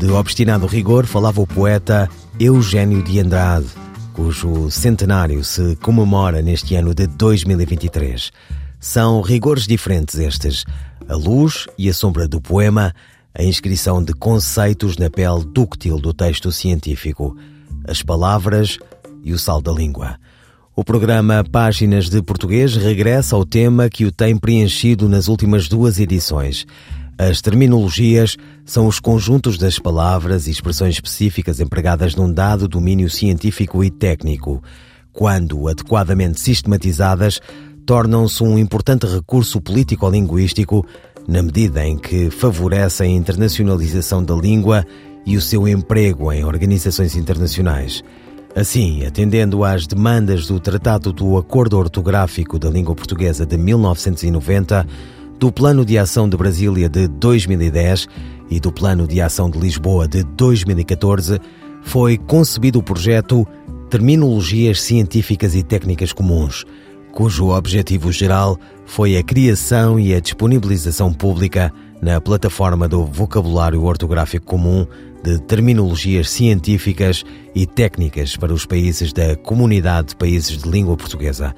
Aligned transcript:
De 0.00 0.10
obstinado 0.10 0.66
rigor 0.66 1.04
falava 1.04 1.42
o 1.42 1.46
poeta 1.46 2.08
Eugênio 2.38 3.02
de 3.02 3.20
Andrade, 3.20 3.66
cujo 4.14 4.70
centenário 4.70 5.44
se 5.44 5.76
comemora 5.76 6.40
neste 6.40 6.74
ano 6.74 6.94
de 6.94 7.06
2023. 7.06 8.32
São 8.80 9.20
rigores 9.20 9.66
diferentes 9.66 10.14
estes: 10.14 10.64
a 11.06 11.14
luz 11.14 11.66
e 11.76 11.90
a 11.90 11.92
sombra 11.92 12.26
do 12.26 12.40
poema, 12.40 12.94
a 13.34 13.42
inscrição 13.44 14.02
de 14.02 14.14
conceitos 14.14 14.96
na 14.96 15.10
pele 15.10 15.44
dúctil 15.44 15.98
do 15.98 16.14
texto 16.14 16.50
científico, 16.50 17.36
as 17.86 18.02
palavras 18.02 18.78
e 19.22 19.34
o 19.34 19.38
sal 19.38 19.60
da 19.60 19.70
língua. 19.70 20.16
O 20.74 20.82
programa 20.82 21.44
Páginas 21.44 22.08
de 22.08 22.22
Português 22.22 22.74
regressa 22.74 23.36
ao 23.36 23.44
tema 23.44 23.90
que 23.90 24.06
o 24.06 24.10
tem 24.10 24.34
preenchido 24.38 25.10
nas 25.10 25.28
últimas 25.28 25.68
duas 25.68 26.00
edições. 26.00 26.66
As 27.20 27.42
terminologias 27.42 28.38
são 28.64 28.86
os 28.86 28.98
conjuntos 28.98 29.58
das 29.58 29.78
palavras 29.78 30.46
e 30.46 30.50
expressões 30.50 30.94
específicas 30.94 31.60
empregadas 31.60 32.14
num 32.14 32.32
dado 32.32 32.66
domínio 32.66 33.10
científico 33.10 33.84
e 33.84 33.90
técnico. 33.90 34.62
Quando 35.12 35.68
adequadamente 35.68 36.40
sistematizadas, 36.40 37.38
tornam-se 37.84 38.42
um 38.42 38.58
importante 38.58 39.04
recurso 39.04 39.60
político-linguístico 39.60 40.82
na 41.28 41.42
medida 41.42 41.86
em 41.86 41.98
que 41.98 42.30
favorecem 42.30 43.12
a 43.12 43.18
internacionalização 43.18 44.24
da 44.24 44.34
língua 44.34 44.82
e 45.26 45.36
o 45.36 45.42
seu 45.42 45.68
emprego 45.68 46.32
em 46.32 46.42
organizações 46.42 47.16
internacionais. 47.16 48.02
Assim, 48.56 49.04
atendendo 49.04 49.62
às 49.62 49.86
demandas 49.86 50.46
do 50.46 50.58
Tratado 50.58 51.12
do 51.12 51.36
Acordo 51.36 51.76
Ortográfico 51.76 52.58
da 52.58 52.70
Língua 52.70 52.94
Portuguesa 52.94 53.44
de 53.44 53.58
1990, 53.58 54.86
do 55.40 55.50
Plano 55.50 55.86
de 55.86 55.96
Ação 55.96 56.28
de 56.28 56.36
Brasília 56.36 56.86
de 56.86 57.08
2010 57.08 58.06
e 58.50 58.60
do 58.60 58.70
Plano 58.70 59.08
de 59.08 59.22
Ação 59.22 59.48
de 59.48 59.58
Lisboa 59.58 60.06
de 60.06 60.22
2014, 60.22 61.40
foi 61.82 62.18
concebido 62.18 62.78
o 62.78 62.82
projeto 62.82 63.48
Terminologias 63.88 64.82
Científicas 64.82 65.54
e 65.54 65.62
Técnicas 65.62 66.12
Comuns, 66.12 66.66
cujo 67.10 67.48
objetivo 67.48 68.12
geral 68.12 68.58
foi 68.84 69.16
a 69.16 69.22
criação 69.22 69.98
e 69.98 70.14
a 70.14 70.20
disponibilização 70.20 71.10
pública 71.10 71.72
na 72.02 72.20
plataforma 72.20 72.86
do 72.86 73.06
Vocabulário 73.06 73.82
Ortográfico 73.82 74.44
Comum 74.44 74.86
de 75.24 75.40
terminologias 75.40 76.28
científicas 76.28 77.24
e 77.54 77.66
técnicas 77.66 78.36
para 78.36 78.52
os 78.52 78.66
países 78.66 79.10
da 79.10 79.34
Comunidade 79.36 80.08
de 80.08 80.16
Países 80.16 80.58
de 80.58 80.68
Língua 80.68 80.98
Portuguesa, 80.98 81.54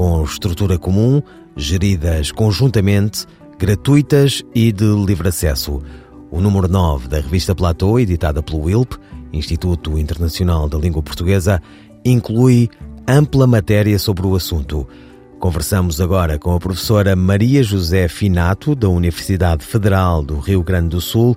com 0.00 0.24
estrutura 0.24 0.78
comum, 0.78 1.20
geridas 1.54 2.32
conjuntamente, 2.32 3.26
gratuitas 3.58 4.42
e 4.54 4.72
de 4.72 4.86
livre 4.86 5.28
acesso. 5.28 5.82
O 6.30 6.40
número 6.40 6.66
9 6.66 7.06
da 7.06 7.18
revista 7.18 7.54
Platô, 7.54 7.98
editada 7.98 8.42
pelo 8.42 8.62
WILP, 8.62 8.94
Instituto 9.30 9.98
Internacional 9.98 10.70
da 10.70 10.78
Língua 10.78 11.02
Portuguesa, 11.02 11.60
inclui 12.02 12.70
ampla 13.06 13.46
matéria 13.46 13.98
sobre 13.98 14.26
o 14.26 14.34
assunto. 14.34 14.88
Conversamos 15.38 16.00
agora 16.00 16.38
com 16.38 16.54
a 16.54 16.58
professora 16.58 17.14
Maria 17.14 17.62
José 17.62 18.08
Finato, 18.08 18.74
da 18.74 18.88
Universidade 18.88 19.66
Federal 19.66 20.24
do 20.24 20.38
Rio 20.38 20.62
Grande 20.62 20.88
do 20.88 21.00
Sul, 21.02 21.36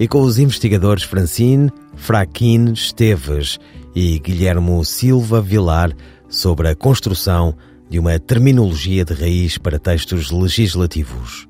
e 0.00 0.08
com 0.08 0.22
os 0.22 0.38
investigadores 0.38 1.02
Francine 1.02 1.70
Fraquin 1.94 2.72
Esteves 2.72 3.58
e 3.94 4.18
Guilhermo 4.18 4.82
Silva 4.82 5.42
Vilar 5.42 5.92
sobre 6.26 6.68
a 6.68 6.74
construção 6.74 7.54
de 7.88 7.98
uma 7.98 8.18
terminologia 8.18 9.04
de 9.04 9.14
raiz 9.14 9.56
para 9.56 9.78
textos 9.78 10.30
legislativos. 10.30 11.48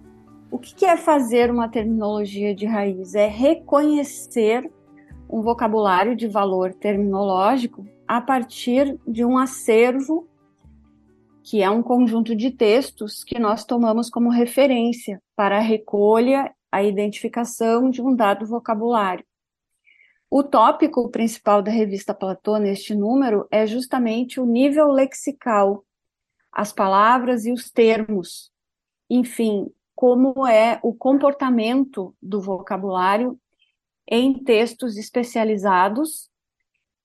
O 0.50 0.58
que 0.58 0.84
é 0.84 0.96
fazer 0.96 1.50
uma 1.50 1.68
terminologia 1.68 2.54
de 2.54 2.64
raiz? 2.64 3.14
É 3.14 3.26
reconhecer 3.26 4.70
um 5.28 5.42
vocabulário 5.42 6.16
de 6.16 6.26
valor 6.26 6.72
terminológico 6.72 7.86
a 8.06 8.20
partir 8.20 8.98
de 9.06 9.24
um 9.24 9.36
acervo 9.36 10.26
que 11.42 11.62
é 11.62 11.70
um 11.70 11.82
conjunto 11.82 12.36
de 12.36 12.50
textos 12.50 13.24
que 13.24 13.38
nós 13.38 13.64
tomamos 13.64 14.10
como 14.10 14.28
referência 14.28 15.18
para 15.34 15.56
a 15.56 15.60
recolha 15.60 16.52
a 16.70 16.82
identificação 16.82 17.88
de 17.88 18.02
um 18.02 18.14
dado 18.14 18.44
vocabulário. 18.44 19.24
O 20.30 20.42
tópico 20.42 21.08
principal 21.10 21.62
da 21.62 21.70
revista 21.70 22.12
Platô 22.12 22.58
neste 22.58 22.94
número 22.94 23.46
é 23.50 23.66
justamente 23.66 24.38
o 24.38 24.44
nível 24.44 24.88
lexical, 24.88 25.84
as 26.58 26.72
palavras 26.72 27.46
e 27.46 27.52
os 27.52 27.70
termos, 27.70 28.50
enfim, 29.08 29.72
como 29.94 30.44
é 30.44 30.80
o 30.82 30.92
comportamento 30.92 32.12
do 32.20 32.40
vocabulário 32.40 33.38
em 34.08 34.42
textos 34.42 34.96
especializados, 34.96 36.28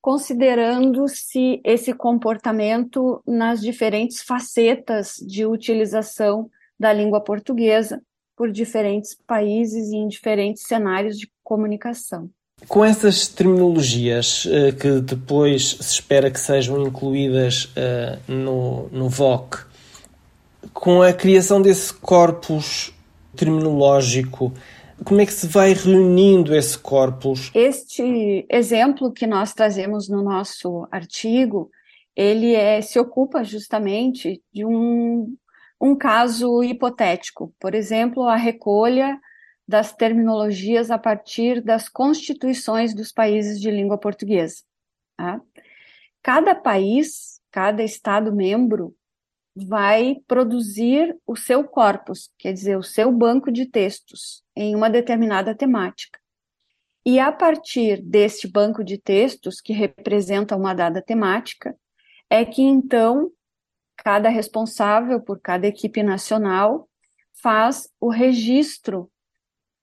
considerando-se 0.01 1.61
esse 1.63 1.93
comportamento 1.93 3.21
nas 3.27 3.61
diferentes 3.61 4.23
facetas 4.23 5.17
de 5.17 5.45
utilização 5.45 6.49
da 6.79 6.91
língua 6.91 7.21
portuguesa, 7.23 8.01
por 8.35 8.51
diferentes 8.51 9.13
países 9.13 9.91
e 9.91 9.97
em 9.97 10.07
diferentes 10.07 10.63
cenários 10.63 11.19
de 11.19 11.31
comunicação. 11.43 12.27
Com 12.67 12.83
essas 12.83 13.27
terminologias 13.27 14.45
uh, 14.45 14.75
que 14.79 15.01
depois 15.01 15.77
se 15.79 15.93
espera 15.93 16.31
que 16.31 16.39
sejam 16.39 16.81
incluídas 16.81 17.65
uh, 17.65 18.31
no, 18.31 18.87
no 18.89 19.09
VOC, 19.09 19.65
com 20.73 21.01
a 21.01 21.13
criação 21.13 21.61
desse 21.61 21.93
corpus 21.93 22.93
terminológico, 23.35 24.53
como 25.03 25.21
é 25.21 25.25
que 25.25 25.33
se 25.33 25.47
vai 25.47 25.73
reunindo 25.73 26.55
esse 26.55 26.77
corpus? 26.77 27.51
Este 27.53 28.45
exemplo 28.49 29.11
que 29.11 29.27
nós 29.27 29.53
trazemos 29.53 30.07
no 30.07 30.23
nosso 30.23 30.87
artigo, 30.91 31.69
ele 32.15 32.53
é, 32.53 32.81
se 32.81 32.99
ocupa 32.99 33.43
justamente 33.43 34.41
de 34.53 34.63
um 34.63 35.35
um 35.83 35.97
caso 35.97 36.63
hipotético, 36.63 37.53
por 37.59 37.75
exemplo, 37.75 38.23
a 38.23 38.37
recolha 38.37 39.19
das 39.67 39.93
terminologias 39.93 40.91
a 40.91 40.97
partir 40.97 41.61
das 41.61 41.87
constituições 41.87 42.93
dos 42.93 43.11
países 43.11 43.59
de 43.59 43.71
língua 43.71 43.97
portuguesa. 43.97 44.63
Tá? 45.17 45.41
Cada 46.21 46.53
país, 46.53 47.41
cada 47.51 47.83
Estado 47.83 48.33
membro, 48.33 48.95
vai 49.55 50.17
produzir 50.27 51.15
o 51.27 51.35
seu 51.35 51.63
corpus, 51.63 52.31
quer 52.37 52.53
dizer, 52.53 52.77
o 52.77 52.83
seu 52.83 53.11
banco 53.11 53.51
de 53.51 53.65
textos, 53.65 54.43
em 54.55 54.75
uma 54.75 54.89
determinada 54.89 55.55
temática. 55.55 56.19
E 57.05 57.19
a 57.19 57.31
partir 57.31 58.01
deste 58.01 58.47
banco 58.47 58.83
de 58.83 58.97
textos, 58.97 59.61
que 59.61 59.73
representa 59.73 60.55
uma 60.55 60.73
dada 60.73 61.01
temática, 61.01 61.77
é 62.29 62.43
que 62.45 62.61
então 62.61 63.31
cada 63.97 64.29
responsável 64.29 65.21
por 65.21 65.39
cada 65.39 65.67
equipe 65.67 66.01
nacional 66.01 66.89
faz 67.33 67.89
o 67.99 68.09
registro 68.09 69.11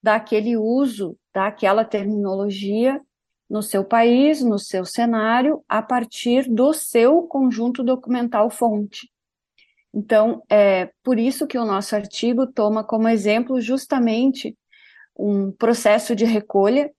daquele 0.02 0.56
uso 0.56 1.16
daquela 1.32 1.84
terminologia 1.84 3.00
no 3.48 3.62
seu 3.62 3.84
país, 3.84 4.42
no 4.42 4.58
seu 4.58 4.84
cenário, 4.84 5.62
a 5.68 5.82
partir 5.82 6.48
do 6.48 6.72
seu 6.72 7.22
conjunto 7.22 7.82
documental 7.82 8.48
fonte. 8.50 9.10
Então, 9.92 10.42
é 10.48 10.90
por 11.02 11.18
isso 11.18 11.46
que 11.46 11.58
o 11.58 11.64
nosso 11.64 11.96
artigo 11.96 12.46
toma 12.46 12.84
como 12.84 13.08
exemplo 13.08 13.60
justamente 13.60 14.56
um 15.16 15.50
processo 15.50 16.14
de 16.14 16.24
recolha 16.24 16.92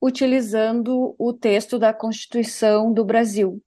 utilizando 0.00 1.14
o 1.18 1.32
texto 1.32 1.78
da 1.78 1.92
Constituição 1.92 2.92
do 2.92 3.04
Brasil, 3.04 3.60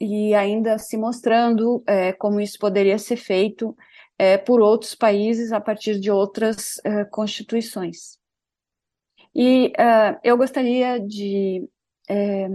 e 0.00 0.34
ainda 0.34 0.78
se 0.78 0.96
mostrando 0.96 1.82
é, 1.86 2.12
como 2.12 2.40
isso 2.40 2.58
poderia 2.58 2.98
ser 2.98 3.16
feito 3.16 3.76
é, 4.20 4.36
por 4.36 4.60
outros 4.60 4.94
países 4.94 5.50
a 5.50 5.58
partir 5.58 5.98
de 5.98 6.10
outras 6.10 6.78
é, 6.84 7.06
constituições. 7.06 8.18
E 9.34 9.72
é, 9.78 10.20
eu 10.22 10.36
gostaria 10.36 11.00
de 11.00 11.66
é, 12.06 12.46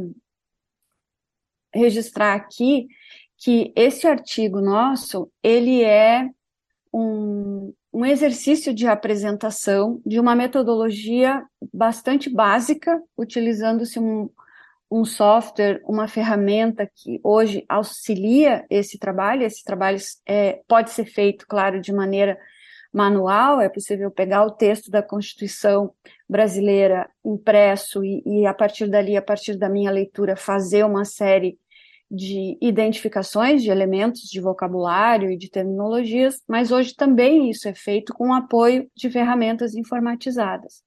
registrar 1.74 2.36
aqui 2.36 2.88
que 3.36 3.74
esse 3.76 4.06
artigo 4.06 4.62
nosso 4.62 5.28
ele 5.42 5.84
é 5.84 6.30
um, 6.94 7.74
um 7.92 8.06
exercício 8.06 8.72
de 8.72 8.86
apresentação 8.86 10.00
de 10.06 10.20
uma 10.20 10.36
metodologia 10.36 11.44
bastante 11.74 12.30
básica, 12.30 13.02
utilizando-se 13.18 13.98
um, 14.00 14.30
um 14.90 15.04
software, 15.04 15.82
uma 15.86 16.08
ferramenta 16.08 16.90
que 16.94 17.20
hoje 17.24 17.66
auxilia 17.68 18.66
esse 18.70 18.98
trabalho. 18.98 19.44
Esse 19.44 19.64
trabalho 19.64 19.98
é, 20.26 20.62
pode 20.68 20.92
ser 20.92 21.06
feito, 21.06 21.46
claro, 21.48 21.82
de 21.82 21.92
maneira 21.92 22.38
manual, 22.96 23.60
é 23.60 23.68
possível 23.68 24.10
pegar 24.10 24.46
o 24.46 24.52
texto 24.52 24.90
da 24.90 25.04
Constituição 25.04 25.94
brasileira 26.30 27.10
impresso 27.26 28.06
e, 28.06 28.24
e, 28.26 28.46
a 28.46 28.54
partir 28.54 28.88
dali, 28.88 29.18
a 29.18 29.22
partir 29.22 29.58
da 29.58 29.68
minha 29.68 29.92
leitura, 29.92 30.38
fazer 30.38 30.86
uma 30.86 31.04
série 31.04 31.60
de 32.10 32.58
identificações 32.62 33.62
de 33.62 33.70
elementos 33.70 34.22
de 34.22 34.40
vocabulário 34.40 35.30
e 35.30 35.38
de 35.38 35.50
terminologias, 35.50 36.42
mas 36.48 36.72
hoje 36.72 36.96
também 36.96 37.50
isso 37.50 37.68
é 37.68 37.74
feito 37.74 38.14
com 38.14 38.30
o 38.30 38.34
apoio 38.34 38.90
de 38.96 39.10
ferramentas 39.10 39.76
informatizadas. 39.76 40.82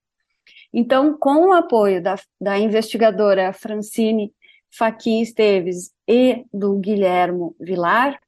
Então, 0.73 1.17
com 1.17 1.49
o 1.49 1.53
apoio 1.53 2.03
da, 2.03 2.17
da 2.41 2.59
investigadora 2.59 3.53
Francine 3.53 4.33
Faquin 4.71 5.23
Esteves 5.23 5.91
e 6.07 6.45
do 6.53 6.77
Guilhermo 6.77 7.57
Vilar, 7.59 8.19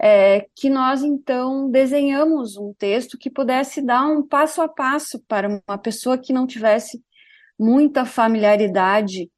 é, 0.00 0.46
que 0.54 0.70
nós 0.70 1.02
então 1.02 1.70
desenhamos 1.70 2.56
um 2.56 2.72
texto 2.72 3.18
que 3.18 3.30
pudesse 3.30 3.82
dar 3.82 4.06
um 4.06 4.22
passo 4.22 4.62
a 4.62 4.68
passo 4.68 5.20
para 5.26 5.48
uma 5.48 5.78
pessoa 5.78 6.16
que 6.16 6.32
não 6.32 6.46
tivesse 6.46 7.02
muita 7.58 8.04
familiaridade 8.04 9.28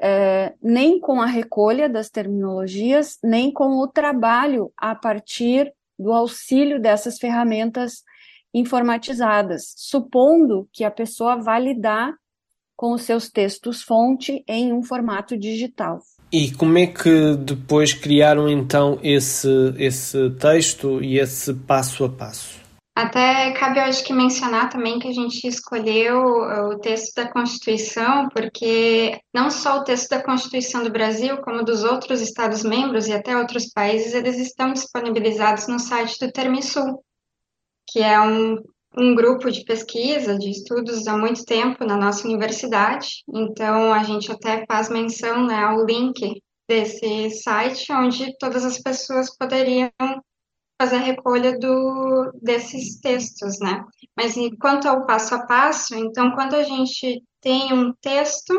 é, 0.00 0.54
nem 0.62 1.00
com 1.00 1.20
a 1.20 1.26
recolha 1.26 1.88
das 1.88 2.08
terminologias, 2.08 3.18
nem 3.22 3.52
com 3.52 3.78
o 3.78 3.88
trabalho 3.88 4.72
a 4.76 4.94
partir 4.94 5.72
do 5.98 6.12
auxílio 6.12 6.80
dessas 6.80 7.18
ferramentas 7.18 8.02
informatizadas, 8.52 9.74
supondo 9.76 10.68
que 10.72 10.84
a 10.84 10.90
pessoa 10.90 11.36
vá 11.36 11.58
lidar 11.58 12.14
com 12.76 12.92
os 12.92 13.02
seus 13.02 13.28
textos-fonte 13.28 14.44
em 14.46 14.72
um 14.72 14.82
formato 14.82 15.36
digital. 15.36 16.00
E 16.30 16.52
como 16.52 16.78
é 16.78 16.86
que 16.86 17.34
depois 17.36 17.94
criaram 17.94 18.48
então 18.48 18.98
esse, 19.02 19.74
esse 19.78 20.30
texto 20.30 21.02
e 21.02 21.18
esse 21.18 21.54
passo 21.54 22.04
a 22.04 22.08
passo? 22.08 22.68
Até 22.98 23.52
cabe, 23.52 23.78
eu 23.78 23.84
acho 23.84 24.04
que 24.04 24.12
mencionar 24.12 24.68
também 24.68 24.98
que 24.98 25.06
a 25.06 25.12
gente 25.12 25.46
escolheu 25.46 26.20
o 26.20 26.78
texto 26.80 27.14
da 27.14 27.30
Constituição, 27.30 28.28
porque 28.28 29.20
não 29.32 29.52
só 29.52 29.78
o 29.78 29.84
texto 29.84 30.10
da 30.10 30.22
Constituição 30.22 30.82
do 30.82 30.90
Brasil, 30.90 31.36
como 31.38 31.64
dos 31.64 31.84
outros 31.84 32.20
Estados-membros 32.20 33.06
e 33.06 33.12
até 33.12 33.36
outros 33.36 33.68
países, 33.72 34.14
eles 34.14 34.36
estão 34.38 34.72
disponibilizados 34.72 35.68
no 35.68 35.78
site 35.78 36.18
do 36.18 36.32
Termisul, 36.32 37.00
que 37.88 38.00
é 38.00 38.20
um, 38.20 38.56
um 38.96 39.14
grupo 39.14 39.50
de 39.50 39.64
pesquisa, 39.64 40.38
de 40.38 40.50
estudos 40.50 41.06
há 41.06 41.16
muito 41.16 41.44
tempo 41.44 41.84
na 41.84 41.96
nossa 41.96 42.26
universidade. 42.26 43.24
Então, 43.28 43.92
a 43.92 44.02
gente 44.02 44.30
até 44.30 44.64
faz 44.66 44.88
menção 44.88 45.46
né, 45.46 45.62
ao 45.62 45.84
link 45.84 46.42
desse 46.68 47.30
site, 47.30 47.90
onde 47.92 48.36
todas 48.38 48.64
as 48.64 48.78
pessoas 48.78 49.34
poderiam 49.36 49.90
fazer 50.80 50.96
a 50.96 51.00
recolha 51.00 51.58
do, 51.58 52.30
desses 52.42 53.00
textos, 53.00 53.58
né? 53.58 53.84
Mas 54.16 54.34
quanto 54.60 54.86
ao 54.86 55.06
passo 55.06 55.34
a 55.34 55.46
passo, 55.46 55.94
então, 55.94 56.30
quando 56.32 56.54
a 56.54 56.62
gente 56.62 57.22
tem 57.40 57.72
um 57.72 57.92
texto, 58.00 58.54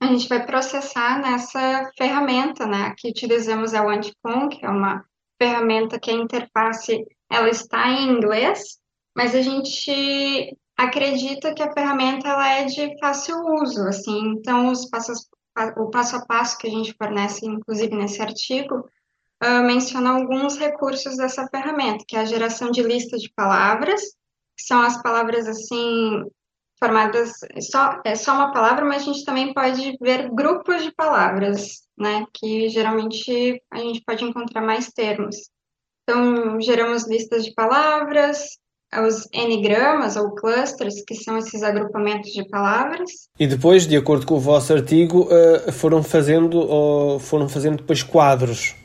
a 0.00 0.06
gente 0.06 0.28
vai 0.28 0.46
processar 0.46 1.20
nessa 1.20 1.90
ferramenta, 1.98 2.66
né? 2.66 2.94
Que 2.96 3.08
utilizamos 3.08 3.74
é 3.74 3.80
o 3.80 3.90
Anticon, 3.90 4.48
que 4.48 4.64
é 4.64 4.68
uma 4.68 5.04
ferramenta 5.40 5.98
que 5.98 6.10
a 6.10 6.14
interface 6.14 7.04
ela 7.30 7.48
está 7.48 7.88
em 7.90 8.08
inglês, 8.08 8.78
mas 9.16 9.34
a 9.34 9.42
gente 9.42 10.56
acredita 10.76 11.54
que 11.54 11.62
a 11.62 11.72
ferramenta 11.72 12.28
ela 12.28 12.48
é 12.48 12.64
de 12.64 12.98
fácil 12.98 13.36
uso, 13.60 13.82
assim. 13.88 14.34
Então, 14.36 14.70
os 14.70 14.88
passos, 14.88 15.28
o 15.76 15.90
passo 15.90 16.16
a 16.16 16.26
passo 16.26 16.58
que 16.58 16.66
a 16.66 16.70
gente 16.70 16.94
fornece, 16.96 17.46
inclusive 17.46 17.94
nesse 17.94 18.20
artigo, 18.20 18.88
uh, 19.42 19.62
menciona 19.64 20.10
alguns 20.10 20.56
recursos 20.56 21.16
dessa 21.16 21.46
ferramenta, 21.48 22.04
que 22.06 22.16
é 22.16 22.20
a 22.20 22.24
geração 22.24 22.70
de 22.70 22.82
lista 22.82 23.16
de 23.16 23.32
palavras, 23.34 24.00
que 24.56 24.64
são 24.64 24.80
as 24.80 25.00
palavras 25.02 25.46
assim 25.46 26.24
formadas 26.78 27.32
só 27.60 28.00
é 28.04 28.14
só 28.14 28.34
uma 28.34 28.52
palavra, 28.52 28.84
mas 28.84 29.02
a 29.02 29.06
gente 29.06 29.24
também 29.24 29.54
pode 29.54 29.96
ver 30.00 30.28
grupos 30.30 30.82
de 30.82 30.92
palavras, 30.92 31.82
né? 31.96 32.26
Que 32.34 32.68
geralmente 32.68 33.62
a 33.70 33.78
gente 33.78 34.02
pode 34.04 34.24
encontrar 34.24 34.60
mais 34.60 34.88
termos. 34.88 35.36
Então 36.04 36.60
geramos 36.60 37.08
listas 37.08 37.44
de 37.44 37.52
palavras, 37.52 38.58
os 38.96 39.26
n-gramas 39.32 40.14
ou 40.16 40.34
clusters, 40.34 41.02
que 41.04 41.16
são 41.16 41.36
esses 41.36 41.62
agrupamentos 41.62 42.30
de 42.32 42.46
palavras. 42.48 43.10
E 43.40 43.46
depois, 43.46 43.86
de 43.86 43.96
acordo 43.96 44.24
com 44.24 44.34
o 44.34 44.40
vosso 44.40 44.72
artigo, 44.72 45.22
uh, 45.22 45.72
foram 45.72 46.02
fazendo 46.02 47.18
foram 47.18 47.48
fazendo 47.48 47.78
depois 47.78 48.02
quadros 48.02 48.76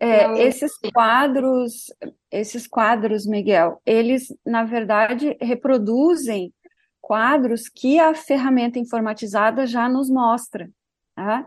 é, 0.00 0.46
esses 0.46 0.72
quadros, 0.94 1.92
esses 2.30 2.66
quadros, 2.66 3.26
Miguel, 3.26 3.80
eles 3.84 4.32
na 4.46 4.64
verdade 4.64 5.36
reproduzem 5.40 6.52
quadros 7.00 7.68
que 7.68 7.98
a 7.98 8.14
ferramenta 8.14 8.78
informatizada 8.78 9.66
já 9.66 9.88
nos 9.88 10.08
mostra. 10.08 10.70
Tá? 11.16 11.44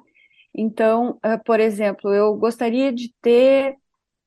Então, 0.53 1.17
eh, 1.23 1.37
por 1.37 1.61
exemplo, 1.61 2.13
eu 2.13 2.35
gostaria 2.35 2.91
de 2.91 3.13
ter 3.21 3.77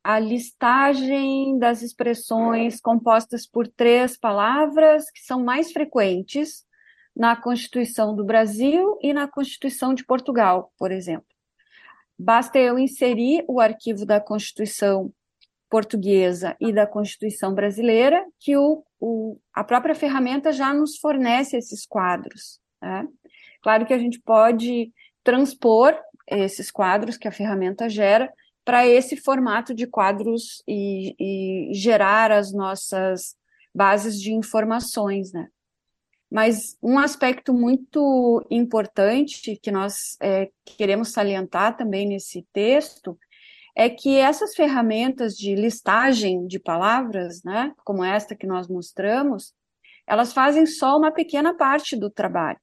a 0.04 0.18
listagem 0.18 1.58
das 1.58 1.80
expressões 1.80 2.78
compostas 2.78 3.46
por 3.46 3.66
três 3.66 4.18
palavras 4.18 5.10
que 5.10 5.20
são 5.22 5.42
mais 5.42 5.72
frequentes 5.72 6.62
na 7.16 7.34
Constituição 7.34 8.14
do 8.14 8.22
Brasil 8.22 8.98
e 9.00 9.14
na 9.14 9.26
Constituição 9.26 9.94
de 9.94 10.04
Portugal, 10.04 10.70
por 10.78 10.92
exemplo. 10.92 11.26
Basta 12.18 12.58
eu 12.58 12.78
inserir 12.78 13.44
o 13.48 13.58
arquivo 13.60 14.04
da 14.04 14.20
Constituição 14.20 15.10
portuguesa 15.70 16.54
e 16.60 16.70
da 16.70 16.86
Constituição 16.86 17.54
brasileira, 17.54 18.24
que 18.38 18.56
o, 18.58 18.84
o, 19.00 19.38
a 19.54 19.64
própria 19.64 19.94
ferramenta 19.94 20.52
já 20.52 20.74
nos 20.74 20.98
fornece 20.98 21.56
esses 21.56 21.86
quadros. 21.86 22.60
Né? 22.80 23.08
Claro 23.62 23.86
que 23.86 23.94
a 23.94 23.98
gente 23.98 24.20
pode 24.20 24.92
transpor 25.24 25.98
esses 26.28 26.70
quadros 26.70 27.16
que 27.16 27.26
a 27.26 27.32
ferramenta 27.32 27.88
gera 27.88 28.30
para 28.64 28.86
esse 28.86 29.16
formato 29.16 29.74
de 29.74 29.86
quadros 29.86 30.62
e, 30.66 31.14
e, 31.20 31.74
gerar 31.74 32.32
as 32.32 32.52
nossas 32.52 33.36
bases 33.74 34.20
de 34.20 34.32
informações, 34.32 35.32
né? 35.32 35.48
Mas 36.30 36.76
um 36.82 36.98
aspecto 36.98 37.52
muito 37.52 38.44
importante 38.50 39.56
que 39.62 39.70
nós 39.70 40.16
é, 40.20 40.50
queremos 40.64 41.12
salientar 41.12 41.76
também 41.76 42.08
nesse 42.08 42.44
texto 42.52 43.16
é 43.76 43.88
que 43.88 44.16
essas 44.16 44.54
ferramentas 44.54 45.34
de 45.34 45.54
listagem 45.54 46.46
de 46.46 46.58
palavras, 46.58 47.42
né, 47.44 47.72
como 47.84 48.04
esta 48.04 48.34
que 48.34 48.46
nós 48.46 48.68
mostramos, 48.68 49.52
elas 50.06 50.32
fazem 50.32 50.64
só 50.66 50.96
uma 50.96 51.12
pequena 51.12 51.54
parte 51.54 51.96
do 51.96 52.10
trabalho. 52.10 52.58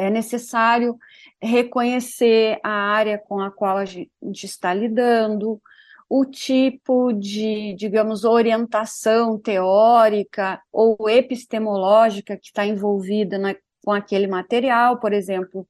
É 0.00 0.08
necessário 0.08 0.98
reconhecer 1.42 2.58
a 2.62 2.70
área 2.70 3.18
com 3.18 3.38
a 3.38 3.50
qual 3.50 3.76
a 3.76 3.84
gente 3.84 4.44
está 4.44 4.72
lidando, 4.72 5.60
o 6.08 6.24
tipo 6.24 7.12
de, 7.12 7.74
digamos, 7.74 8.24
orientação 8.24 9.38
teórica 9.38 10.58
ou 10.72 11.08
epistemológica 11.08 12.36
que 12.36 12.46
está 12.46 12.64
envolvida 12.64 13.38
na, 13.38 13.54
com 13.84 13.92
aquele 13.92 14.26
material. 14.26 14.98
Por 14.98 15.12
exemplo, 15.12 15.68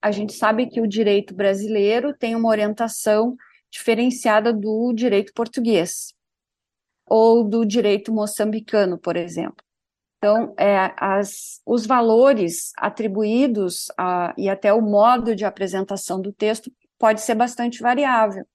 a 0.00 0.12
gente 0.12 0.32
sabe 0.32 0.68
que 0.68 0.80
o 0.80 0.86
direito 0.86 1.34
brasileiro 1.34 2.14
tem 2.16 2.36
uma 2.36 2.48
orientação 2.48 3.36
diferenciada 3.68 4.52
do 4.52 4.92
direito 4.92 5.32
português 5.34 6.14
ou 7.04 7.42
do 7.42 7.66
direito 7.66 8.12
moçambicano, 8.12 8.96
por 8.96 9.16
exemplo. 9.16 9.64
Então, 10.22 10.54
é, 10.56 10.94
as, 10.98 11.60
os 11.66 11.84
valores 11.84 12.70
atribuídos 12.78 13.90
a, 13.98 14.32
e 14.38 14.48
até 14.48 14.72
o 14.72 14.80
modo 14.80 15.34
de 15.34 15.44
apresentação 15.44 16.22
do 16.22 16.32
texto 16.32 16.70
pode 16.96 17.20
ser 17.22 17.34
bastante 17.34 17.82
variável. 17.82 18.46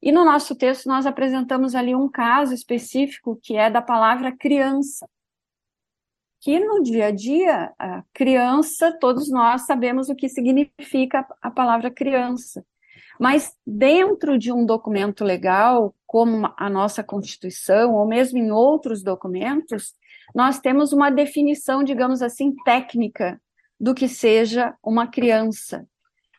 E 0.00 0.12
no 0.12 0.24
nosso 0.24 0.54
texto 0.54 0.86
nós 0.86 1.06
apresentamos 1.06 1.74
ali 1.74 1.96
um 1.96 2.08
caso 2.08 2.54
específico 2.54 3.36
que 3.42 3.56
é 3.56 3.68
da 3.68 3.82
palavra 3.82 4.30
criança. 4.30 5.04
Que 6.40 6.60
no 6.60 6.80
dia 6.80 7.06
a 7.06 7.10
dia, 7.10 7.72
a 7.76 8.04
criança, 8.14 8.96
todos 9.00 9.28
nós 9.28 9.62
sabemos 9.66 10.08
o 10.08 10.14
que 10.14 10.28
significa 10.28 11.26
a 11.42 11.50
palavra 11.50 11.90
criança. 11.90 12.64
Mas 13.18 13.52
dentro 13.66 14.38
de 14.38 14.52
um 14.52 14.64
documento 14.64 15.24
legal, 15.24 15.92
como 16.06 16.54
a 16.56 16.70
nossa 16.70 17.02
Constituição, 17.02 17.96
ou 17.96 18.06
mesmo 18.06 18.38
em 18.38 18.52
outros 18.52 19.02
documentos, 19.02 19.92
nós 20.34 20.58
temos 20.58 20.92
uma 20.92 21.10
definição, 21.10 21.82
digamos 21.82 22.22
assim, 22.22 22.54
técnica 22.64 23.40
do 23.78 23.94
que 23.94 24.08
seja 24.08 24.74
uma 24.82 25.06
criança, 25.06 25.86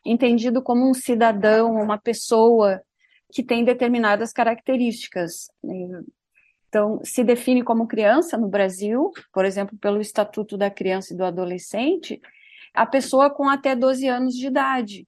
entendido 0.04 0.62
como 0.62 0.88
um 0.88 0.94
cidadão, 0.94 1.74
uma 1.74 1.98
pessoa 1.98 2.80
que 3.32 3.42
tem 3.42 3.64
determinadas 3.64 4.32
características. 4.32 5.50
Então, 6.68 7.00
se 7.04 7.24
define 7.24 7.62
como 7.62 7.86
criança 7.86 8.36
no 8.36 8.48
Brasil, 8.48 9.10
por 9.32 9.44
exemplo, 9.44 9.76
pelo 9.78 10.00
Estatuto 10.00 10.56
da 10.56 10.70
Criança 10.70 11.12
e 11.12 11.16
do 11.16 11.24
Adolescente, 11.24 12.20
a 12.72 12.86
pessoa 12.86 13.28
com 13.28 13.48
até 13.48 13.74
12 13.74 14.06
anos 14.08 14.34
de 14.34 14.46
idade. 14.46 15.06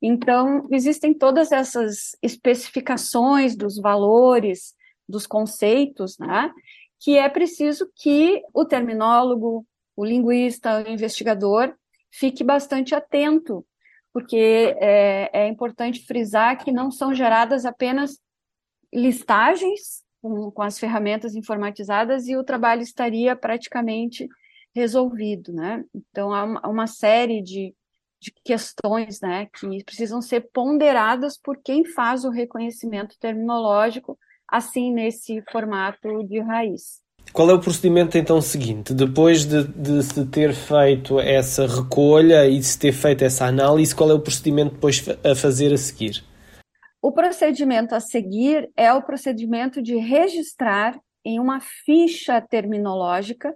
Então, 0.00 0.66
existem 0.70 1.12
todas 1.12 1.50
essas 1.52 2.16
especificações 2.22 3.56
dos 3.56 3.76
valores, 3.76 4.74
dos 5.08 5.26
conceitos, 5.26 6.16
né? 6.18 6.52
Que 7.00 7.16
é 7.16 7.28
preciso 7.28 7.90
que 7.94 8.42
o 8.52 8.64
terminólogo, 8.64 9.66
o 9.96 10.04
linguista, 10.04 10.82
o 10.82 10.90
investigador 10.90 11.74
fique 12.10 12.42
bastante 12.42 12.94
atento, 12.94 13.64
porque 14.12 14.74
é, 14.78 15.30
é 15.32 15.48
importante 15.48 16.04
frisar 16.06 16.62
que 16.62 16.72
não 16.72 16.90
são 16.90 17.14
geradas 17.14 17.64
apenas 17.64 18.18
listagens 18.92 20.02
com, 20.20 20.50
com 20.50 20.62
as 20.62 20.78
ferramentas 20.78 21.34
informatizadas 21.34 22.26
e 22.26 22.36
o 22.36 22.44
trabalho 22.44 22.82
estaria 22.82 23.36
praticamente 23.36 24.28
resolvido, 24.74 25.52
né? 25.52 25.84
Então, 25.94 26.32
há 26.32 26.44
uma, 26.44 26.68
uma 26.68 26.86
série 26.86 27.42
de, 27.42 27.74
de 28.20 28.32
questões, 28.44 29.20
né, 29.20 29.46
que 29.46 29.84
precisam 29.84 30.20
ser 30.20 30.48
ponderadas 30.52 31.38
por 31.38 31.58
quem 31.62 31.84
faz 31.84 32.24
o 32.24 32.30
reconhecimento 32.30 33.16
terminológico, 33.18 34.18
assim, 34.48 34.92
nesse 34.92 35.42
formato 35.50 36.22
de 36.24 36.40
raiz. 36.40 37.00
Qual 37.32 37.50
é 37.50 37.54
o 37.54 37.60
procedimento 37.60 38.16
então 38.16 38.40
seguinte? 38.40 38.94
Depois 38.94 39.44
de, 39.44 39.64
de, 39.64 40.02
se 40.02 40.24
ter 40.26 40.54
feito 40.54 41.20
essa 41.20 41.66
recolha 41.66 42.46
e 42.48 42.58
de 42.58 42.64
se 42.64 42.78
ter 42.78 42.92
feito 42.92 43.22
essa 43.22 43.44
análise, 43.44 43.94
qual 43.94 44.10
é 44.10 44.14
o 44.14 44.20
procedimento 44.20 44.74
depois 44.74 45.04
a 45.22 45.34
fazer 45.34 45.72
a 45.72 45.76
seguir? 45.76 46.24
O 47.00 47.12
procedimento 47.12 47.94
a 47.94 48.00
seguir 48.00 48.70
é 48.76 48.92
o 48.92 49.02
procedimento 49.02 49.82
de 49.82 49.96
registrar 49.96 50.98
em 51.24 51.38
uma 51.38 51.60
ficha 51.60 52.40
terminológica, 52.40 53.54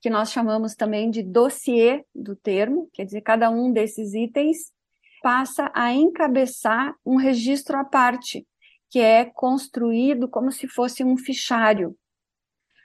que 0.00 0.08
nós 0.08 0.30
chamamos 0.30 0.74
também 0.74 1.10
de 1.10 1.22
dossiê 1.22 2.04
do 2.14 2.36
termo, 2.36 2.88
quer 2.94 3.04
dizer, 3.04 3.20
cada 3.20 3.50
um 3.50 3.72
desses 3.72 4.14
itens 4.14 4.58
passa 5.20 5.70
a 5.74 5.92
encabeçar 5.92 6.94
um 7.04 7.16
registro 7.16 7.76
à 7.76 7.84
parte, 7.84 8.46
que 8.90 9.00
é 9.00 9.24
construído 9.24 10.28
como 10.28 10.50
se 10.50 10.66
fosse 10.66 11.04
um 11.04 11.16
fichário, 11.16 11.96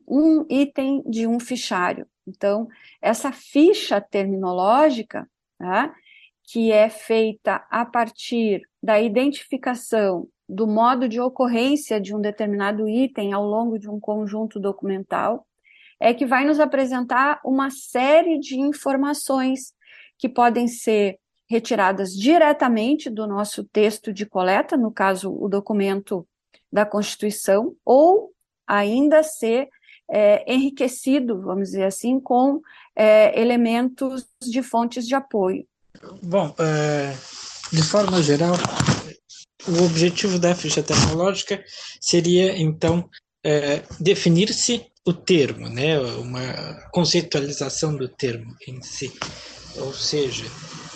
um 0.07 0.45
item 0.49 1.01
de 1.05 1.25
um 1.25 1.39
fichário. 1.39 2.07
Então, 2.27 2.67
essa 3.01 3.31
ficha 3.31 4.01
terminológica, 4.01 5.29
tá, 5.57 5.93
que 6.45 6.71
é 6.71 6.89
feita 6.89 7.65
a 7.69 7.85
partir 7.85 8.61
da 8.81 9.01
identificação 9.01 10.27
do 10.47 10.67
modo 10.67 11.07
de 11.07 11.19
ocorrência 11.21 11.99
de 11.99 12.13
um 12.13 12.19
determinado 12.19 12.87
item 12.87 13.33
ao 13.33 13.45
longo 13.45 13.79
de 13.79 13.89
um 13.89 13.99
conjunto 13.99 14.59
documental, 14.59 15.47
é 15.99 16.13
que 16.13 16.25
vai 16.25 16.45
nos 16.45 16.59
apresentar 16.59 17.39
uma 17.45 17.69
série 17.69 18.37
de 18.37 18.59
informações 18.59 19.73
que 20.17 20.27
podem 20.27 20.67
ser 20.67 21.17
retiradas 21.53 22.15
diretamente 22.15 23.11
do 23.11 23.27
nosso 23.27 23.63
texto 23.63 24.11
de 24.11 24.25
coleta, 24.25 24.75
no 24.75 24.91
caso, 24.91 25.31
o 25.31 25.47
documento 25.47 26.27
da 26.71 26.83
Constituição, 26.83 27.75
ou 27.85 28.31
ainda 28.67 29.21
ser 29.21 29.69
é, 30.09 30.51
enriquecido, 30.51 31.41
vamos 31.41 31.69
dizer 31.69 31.83
assim, 31.83 32.19
com 32.19 32.59
é, 32.95 33.39
elementos 33.39 34.25
de 34.41 34.63
fontes 34.63 35.07
de 35.07 35.13
apoio. 35.13 35.63
Bom, 36.23 36.55
é, 36.57 37.15
de 37.71 37.83
forma 37.83 38.21
geral, 38.23 38.55
o 39.67 39.83
objetivo 39.85 40.39
da 40.39 40.55
ficha 40.55 40.81
tecnológica 40.81 41.63
seria, 42.01 42.59
então, 42.59 43.07
é, 43.43 43.83
definir-se 43.99 44.87
o 45.05 45.13
termo, 45.13 45.69
né, 45.69 45.99
uma 45.99 46.89
conceitualização 46.91 47.95
do 47.95 48.07
termo 48.07 48.55
em 48.67 48.81
si. 48.81 49.13
Ou 49.77 49.93
seja, 49.93 50.45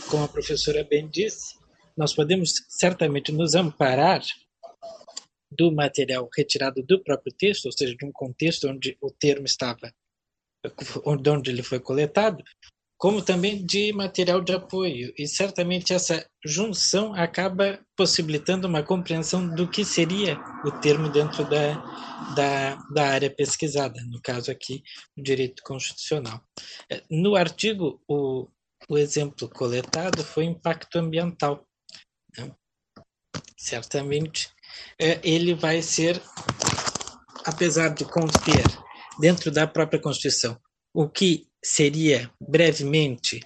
como 0.10 0.24
a 0.24 0.28
professora 0.28 0.84
bem 0.84 1.08
disse, 1.08 1.56
nós 1.96 2.14
podemos 2.14 2.54
certamente 2.70 3.32
nos 3.32 3.56
amparar 3.56 4.22
do 5.52 5.72
material 5.72 6.30
retirado 6.36 6.84
do 6.84 7.04
próprio 7.04 7.34
texto, 7.34 7.66
ou 7.66 7.72
seja, 7.72 7.96
de 7.96 8.06
um 8.06 8.12
contexto 8.12 8.68
onde 8.68 8.98
o 9.02 9.10
termo 9.10 9.46
estava, 9.46 9.92
onde 11.06 11.50
ele 11.50 11.64
foi 11.64 11.80
coletado, 11.80 12.44
como 12.98 13.22
também 13.22 13.64
de 13.66 13.94
material 13.94 14.42
de 14.42 14.54
apoio. 14.54 15.14
E 15.18 15.28
certamente 15.28 15.94
essa 15.94 16.26
junção 16.46 17.14
acaba 17.14 17.80
possibilitando 17.96 18.68
uma 18.68 18.84
compreensão 18.84 19.48
do 19.56 19.68
que 19.68 19.86
seria 19.86 20.38
o 20.66 20.72
termo 20.72 21.10
dentro 21.10 21.48
da, 21.48 21.76
da, 22.36 22.76
da 22.94 23.08
área 23.08 23.30
pesquisada, 23.30 24.00
no 24.10 24.20
caso 24.22 24.52
aqui, 24.52 24.82
o 25.18 25.22
direito 25.22 25.62
constitucional. 25.64 26.42
É, 26.92 27.04
no 27.10 27.36
artigo, 27.36 28.02
o, 28.08 28.48
o 28.88 28.98
exemplo 28.98 29.50
coletado 29.50 30.24
foi 30.24 30.46
impacto 30.46 30.98
ambiental. 30.98 31.66
Né? 32.38 32.52
Certamente, 33.58 34.50
é, 35.00 35.20
ele 35.24 35.54
vai 35.54 35.82
ser, 35.82 36.22
apesar 37.46 37.90
de 37.90 38.06
conter 38.06 38.64
dentro 39.20 39.52
da 39.52 39.68
própria 39.68 40.02
Constituição 40.02 40.60
o 40.94 41.08
que 41.08 41.48
seria 41.64 42.32
brevemente 42.42 43.40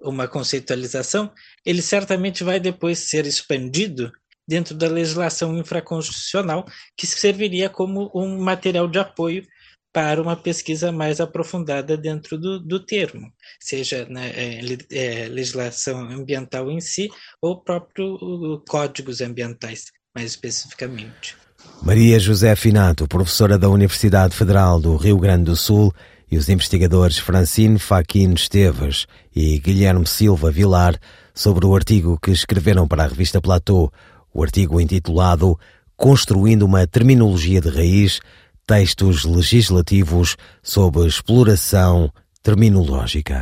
uma 0.00 0.26
conceitualização, 0.26 1.32
ele 1.64 1.82
certamente 1.82 2.42
vai 2.42 2.58
depois 2.58 3.10
ser 3.10 3.26
expandido 3.26 4.10
dentro 4.46 4.74
da 4.74 4.88
legislação 4.88 5.56
infraconstitucional, 5.56 6.66
que 6.96 7.06
serviria 7.06 7.70
como 7.70 8.10
um 8.14 8.40
material 8.40 8.88
de 8.88 8.98
apoio 8.98 9.46
para 9.92 10.22
uma 10.22 10.36
pesquisa 10.36 10.92
mais 10.92 11.20
aprofundada 11.20 11.96
dentro 11.96 12.38
do, 12.38 12.60
do 12.60 12.78
termo, 12.78 13.32
seja 13.58 14.06
na 14.08 14.20
né, 14.20 14.32
é, 14.34 14.60
é, 14.90 15.28
legislação 15.28 16.00
ambiental 16.00 16.70
em 16.70 16.80
si 16.80 17.08
ou 17.42 17.60
próprio 17.60 18.62
códigos 18.68 19.20
ambientais, 19.20 19.86
mais 20.14 20.30
especificamente. 20.30 21.36
Maria 21.82 22.18
José 22.18 22.54
Finato, 22.54 23.08
professora 23.08 23.58
da 23.58 23.68
Universidade 23.68 24.34
Federal 24.34 24.80
do 24.80 24.96
Rio 24.96 25.18
Grande 25.18 25.44
do 25.44 25.56
Sul, 25.56 25.92
e 26.30 26.38
os 26.38 26.48
investigadores 26.48 27.18
Francine 27.18 27.78
Faquin 27.78 28.32
Esteves 28.34 29.06
e 29.34 29.58
Guilherme 29.58 30.06
Silva 30.06 30.50
Vilar 30.50 30.98
sobre 31.34 31.66
o 31.66 31.74
artigo 31.74 32.18
que 32.20 32.30
escreveram 32.30 32.86
para 32.86 33.02
a 33.02 33.08
revista 33.08 33.40
Platô, 33.40 33.92
o 34.32 34.42
artigo 34.42 34.80
intitulado 34.80 35.58
Construindo 35.96 36.62
uma 36.62 36.86
Terminologia 36.86 37.60
de 37.60 37.68
Raiz, 37.68 38.20
Textos 38.66 39.24
Legislativos 39.24 40.36
sob 40.62 41.06
Exploração 41.06 42.10
Terminológica. 42.42 43.40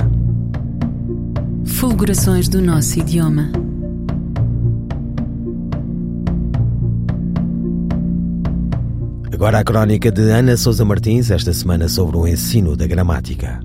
Fulgurações 1.67 2.49
do 2.49 2.61
nosso 2.61 2.99
idioma. 2.99 3.53
Agora 9.33 9.61
a 9.61 9.65
crónica 9.65 10.11
de 10.11 10.31
Ana 10.31 10.57
Sousa 10.57 10.85
Martins, 10.85 11.31
esta 11.31 11.53
semana 11.53 11.89
sobre 11.89 12.17
o 12.17 12.27
ensino 12.27 12.77
da 12.77 12.87
gramática. 12.87 13.61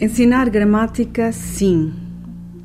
Ensinar 0.00 0.48
gramática, 0.48 1.32
sim. 1.32 1.92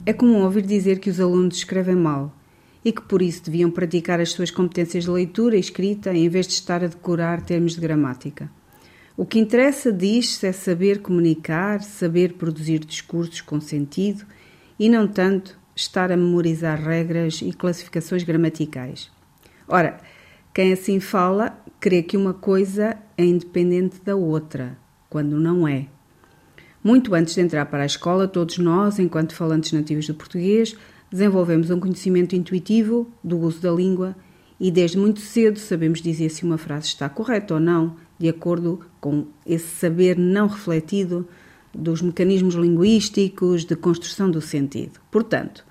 É 0.06 0.14
comum 0.14 0.44
ouvir 0.44 0.62
dizer 0.62 1.00
que 1.00 1.10
os 1.10 1.20
alunos 1.20 1.58
escrevem 1.58 1.96
mal 1.96 2.43
e 2.84 2.92
que 2.92 3.02
por 3.02 3.22
isso 3.22 3.46
deviam 3.46 3.72
praticar 3.72 4.20
as 4.20 4.32
suas 4.32 4.52
competências 4.52 5.06
de 5.06 5.10
leitura 5.10 5.56
e 5.56 5.60
escrita 5.60 6.14
em 6.14 6.28
vez 6.28 6.48
de 6.48 6.54
estar 6.54 6.84
a 6.84 6.88
decorar 6.88 7.42
termos 7.42 7.74
de 7.76 7.82
gramática. 7.82 8.50
O 9.16 9.26
que 9.26 9.40
interessa, 9.40 9.92
diz-se, 9.92 10.48
é 10.48 10.52
saber 10.52 11.02
comunicar, 11.02 11.82
saber 11.84 12.34
produzir 12.34 12.80
discursos 12.80 13.42
com 13.42 13.62
sentido 13.62 14.26
e 14.80 14.90
não 14.90 15.08
tanto 15.08 15.58
estar 15.76 16.12
a 16.12 16.18
memorizar 16.18 16.82
regras 16.82 17.42
e 17.42 17.54
classificações 17.54 18.24
gramaticais. 18.24 19.12
Ora, 19.68 20.00
quem 20.54 20.74
assim 20.74 21.00
fala 21.00 21.58
crê 21.80 22.02
que 22.02 22.18
uma 22.18 22.34
coisa 22.34 22.98
é 23.18 23.24
independente 23.24 24.02
da 24.04 24.16
outra, 24.16 24.78
quando 25.10 25.40
não 25.40 25.68
é. 25.68 25.88
Muito 26.84 27.16
antes 27.16 27.36
de 27.36 27.42
entrar 27.42 27.66
para 27.68 27.84
a 27.84 27.86
escola, 27.86 28.28
todos 28.28 28.58
nós, 28.58 29.00
enquanto 29.00 29.36
falantes 29.36 29.72
nativos 29.72 30.08
do 30.08 30.14
português, 30.14 30.76
desenvolvemos 31.14 31.70
um 31.70 31.80
conhecimento 31.80 32.36
intuitivo 32.36 33.08
do 33.24 33.38
uso 33.38 33.62
da 33.62 33.72
língua 33.72 34.16
e 34.60 34.72
desde 34.72 34.98
muito 34.98 35.20
cedo 35.20 35.60
sabemos 35.60 36.02
dizer 36.02 36.30
se 36.30 36.44
uma 36.44 36.58
frase 36.58 36.88
está 36.88 37.08
correta 37.08 37.54
ou 37.54 37.60
não, 37.60 37.96
de 38.18 38.28
acordo 38.28 38.80
com 39.00 39.28
esse 39.46 39.68
saber 39.76 40.18
não 40.18 40.48
refletido 40.48 41.28
dos 41.72 42.02
mecanismos 42.02 42.56
linguísticos 42.56 43.64
de 43.64 43.76
construção 43.76 44.32
do 44.32 44.42
sentido. 44.42 45.00
Portanto, 45.12 45.64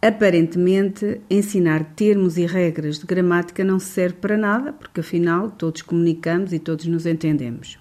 Aparentemente, 0.00 1.20
ensinar 1.28 1.82
termos 1.96 2.36
e 2.36 2.46
regras 2.46 3.00
de 3.00 3.04
gramática 3.04 3.64
não 3.64 3.80
serve 3.80 4.14
para 4.20 4.36
nada, 4.36 4.72
porque 4.72 5.00
afinal 5.00 5.50
todos 5.50 5.82
comunicamos 5.82 6.52
e 6.52 6.60
todos 6.60 6.86
nos 6.86 7.04
entendemos. 7.04 7.80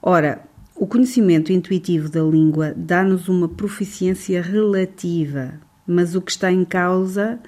Ora, 0.00 0.42
o 0.74 0.86
conhecimento 0.86 1.52
intuitivo 1.52 2.08
da 2.08 2.22
língua 2.22 2.72
dá-nos 2.74 3.28
uma 3.28 3.46
proficiência 3.46 4.40
relativa, 4.40 5.60
mas 5.90 6.14
o 6.14 6.22
que 6.22 6.30
está 6.30 6.52
em 6.52 6.64
causa 6.64 7.40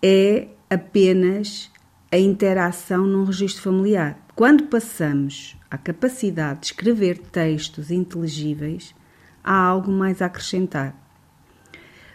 é 0.00 0.48
apenas 0.70 1.70
a 2.10 2.16
interação 2.16 3.04
num 3.04 3.24
registro 3.24 3.62
familiar, 3.62 4.16
quando 4.36 4.64
passamos 4.64 5.56
à 5.68 5.76
capacidade 5.76 6.60
de 6.60 6.66
escrever 6.66 7.18
textos 7.18 7.90
inteligíveis, 7.90 8.94
há 9.42 9.56
algo 9.56 9.90
mais 9.90 10.22
a 10.22 10.26
acrescentar. 10.26 10.94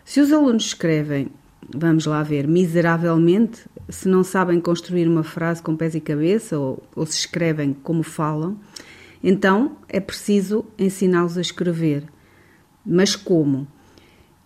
Se 0.05 0.21
os 0.21 0.31
alunos 0.31 0.67
escrevem, 0.67 1.27
vamos 1.75 2.05
lá 2.05 2.23
ver, 2.23 2.47
miseravelmente, 2.47 3.65
se 3.89 4.07
não 4.07 4.23
sabem 4.23 4.61
construir 4.61 5.07
uma 5.07 5.23
frase 5.23 5.61
com 5.61 5.75
pés 5.75 5.93
e 5.93 5.99
cabeça 5.99 6.57
ou, 6.57 6.81
ou 6.95 7.05
se 7.05 7.17
escrevem 7.17 7.73
como 7.73 8.01
falam, 8.01 8.57
então 9.21 9.77
é 9.89 9.99
preciso 9.99 10.65
ensiná-los 10.77 11.37
a 11.37 11.41
escrever. 11.41 12.05
Mas 12.85 13.15
como? 13.15 13.67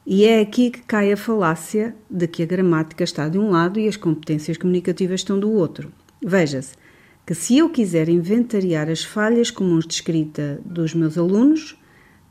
E 0.05 0.25
é 0.25 0.41
aqui 0.41 0.69
que 0.69 0.81
cai 0.81 1.13
a 1.13 1.17
falácia 1.17 1.95
de 2.09 2.27
que 2.27 2.43
a 2.43 2.45
gramática 2.45 3.05
está 3.05 3.29
de 3.29 3.39
um 3.39 3.49
lado 3.49 3.79
e 3.79 3.87
as 3.87 3.95
competências 3.95 4.57
comunicativas 4.57 5.21
estão 5.21 5.39
do 5.39 5.49
outro. 5.49 5.93
Veja-se 6.21 6.75
que 7.25 7.33
se 7.33 7.57
eu 7.57 7.69
quiser 7.69 8.09
inventariar 8.09 8.89
as 8.89 9.03
falhas 9.03 9.49
comuns 9.49 9.87
de 9.87 9.93
escrita 9.93 10.59
dos 10.65 10.93
meus 10.93 11.17
alunos, 11.17 11.81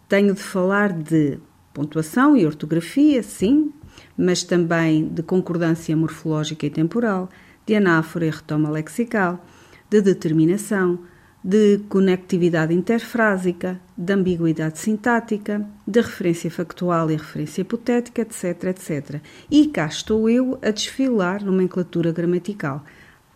tenho 0.07 0.35
de 0.35 0.43
falar 0.43 0.93
de 0.93 1.38
pontuação 1.73 2.37
e 2.37 2.45
ortografia, 2.45 3.23
sim, 3.23 3.73
mas 4.19 4.43
também 4.43 5.09
de 5.09 5.23
concordância 5.23 5.97
morfológica 5.97 6.67
e 6.67 6.71
temporal, 6.71 7.31
de 7.64 7.75
anáfora 7.75 8.26
e 8.26 8.31
retoma 8.31 8.69
lexical, 8.69 9.43
de 9.88 10.02
determinação, 10.02 10.99
de 11.44 11.80
conectividade 11.88 12.72
interfrásica, 12.72 13.80
de 13.96 14.12
ambiguidade 14.12 14.78
sintática, 14.78 15.66
de 15.87 16.00
referência 16.00 16.50
factual 16.50 17.11
e 17.11 17.16
referência 17.16 17.62
hipotética, 17.62 18.22
etc, 18.22 18.64
etc. 18.64 19.20
E 19.50 19.66
cá 19.66 19.87
estou 19.87 20.30
eu 20.30 20.58
a 20.62 20.70
desfilar 20.70 21.44
nomenclatura 21.44 22.12
gramatical. 22.12 22.84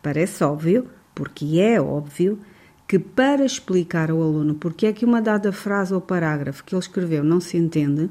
Parece 0.01 0.45
óbvio, 0.45 0.87
porque 1.15 1.59
é 1.59 1.81
óbvio, 1.81 2.39
que 2.87 2.99
para 2.99 3.45
explicar 3.45 4.11
ao 4.11 4.23
aluno 4.23 4.55
porque 4.55 4.87
é 4.87 4.93
que 4.93 5.05
uma 5.05 5.21
dada 5.21 5.51
frase 5.51 5.93
ou 5.93 6.01
parágrafo 6.01 6.63
que 6.63 6.75
ele 6.75 6.81
escreveu 6.81 7.25
não 7.25 7.41
se 7.41 7.57
entende, 7.57 8.09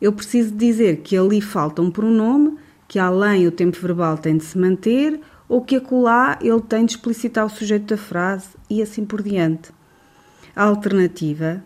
eu 0.00 0.12
preciso 0.12 0.54
dizer 0.54 0.98
que 0.98 1.16
ali 1.16 1.40
falta 1.40 1.80
um 1.80 1.90
pronome, 1.90 2.58
que 2.86 2.98
além 2.98 3.46
o 3.46 3.52
tempo 3.52 3.78
verbal 3.80 4.18
tem 4.18 4.36
de 4.36 4.44
se 4.44 4.58
manter 4.58 5.18
ou 5.52 5.60
que 5.60 5.76
acolá 5.76 6.38
ele 6.40 6.62
tem 6.62 6.86
de 6.86 6.92
explicitar 6.92 7.44
o 7.44 7.50
sujeito 7.50 7.84
da 7.84 7.96
frase 7.98 8.56
e 8.70 8.80
assim 8.80 9.04
por 9.04 9.22
diante. 9.22 9.70
A 10.56 10.64
alternativa 10.64 11.62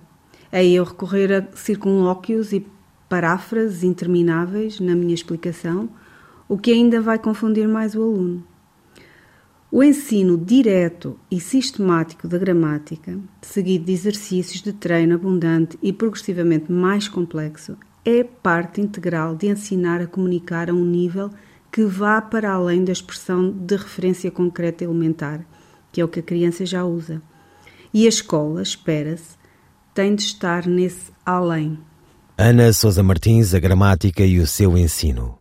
é 0.50 0.66
eu 0.66 0.82
recorrer 0.82 1.32
a 1.32 1.56
circunlóquios 1.56 2.52
e 2.52 2.66
paráfrases 3.08 3.84
intermináveis 3.84 4.80
na 4.80 4.96
minha 4.96 5.14
explicação, 5.14 5.88
o 6.48 6.58
que 6.58 6.72
ainda 6.72 7.00
vai 7.00 7.16
confundir 7.16 7.68
mais 7.68 7.94
o 7.94 8.02
aluno. 8.02 8.44
O 9.70 9.84
ensino 9.84 10.36
direto 10.36 11.16
e 11.30 11.38
sistemático 11.38 12.26
da 12.26 12.38
gramática, 12.38 13.16
seguido 13.40 13.84
de 13.84 13.92
exercícios 13.92 14.62
de 14.62 14.72
treino 14.72 15.14
abundante 15.14 15.78
e 15.80 15.92
progressivamente 15.92 16.72
mais 16.72 17.06
complexo, 17.06 17.76
é 18.04 18.24
parte 18.24 18.80
integral 18.80 19.36
de 19.36 19.46
ensinar 19.46 20.00
a 20.00 20.08
comunicar 20.08 20.70
a 20.70 20.74
um 20.74 20.84
nível 20.84 21.30
que 21.76 21.84
vá 21.84 22.22
para 22.22 22.52
além 22.52 22.82
da 22.82 22.90
expressão 22.90 23.50
de 23.50 23.76
referência 23.76 24.30
concreta 24.30 24.82
elementar, 24.82 25.44
que 25.92 26.00
é 26.00 26.04
o 26.06 26.08
que 26.08 26.20
a 26.20 26.22
criança 26.22 26.64
já 26.64 26.82
usa. 26.86 27.20
E 27.92 28.06
a 28.06 28.08
escola, 28.08 28.62
espera-se, 28.62 29.36
tem 29.92 30.14
de 30.14 30.22
estar 30.22 30.66
nesse 30.66 31.12
além. 31.22 31.78
Ana 32.38 32.72
Sousa 32.72 33.02
Martins, 33.02 33.52
a 33.52 33.58
gramática 33.58 34.24
e 34.24 34.38
o 34.38 34.46
seu 34.46 34.78
ensino. 34.78 35.38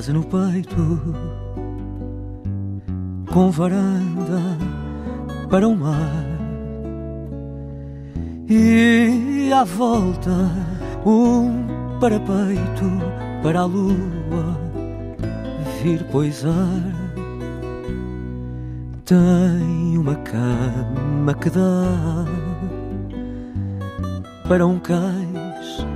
Casa 0.00 0.12
no 0.12 0.22
peito, 0.22 1.00
com 3.32 3.50
varanda 3.50 4.58
para 5.50 5.68
o 5.68 5.76
mar 5.76 6.26
e 8.48 9.50
à 9.52 9.62
volta 9.64 10.30
um 11.04 11.66
parapeito 12.00 12.90
para 13.42 13.60
a 13.60 13.64
lua 13.64 14.58
vir 15.82 16.02
poisar. 16.04 16.54
Tem 19.04 19.98
uma 19.98 20.14
cama 20.16 21.34
que 21.34 21.50
dá 21.50 22.24
para 24.48 24.66
um 24.66 24.78
cais 24.78 25.86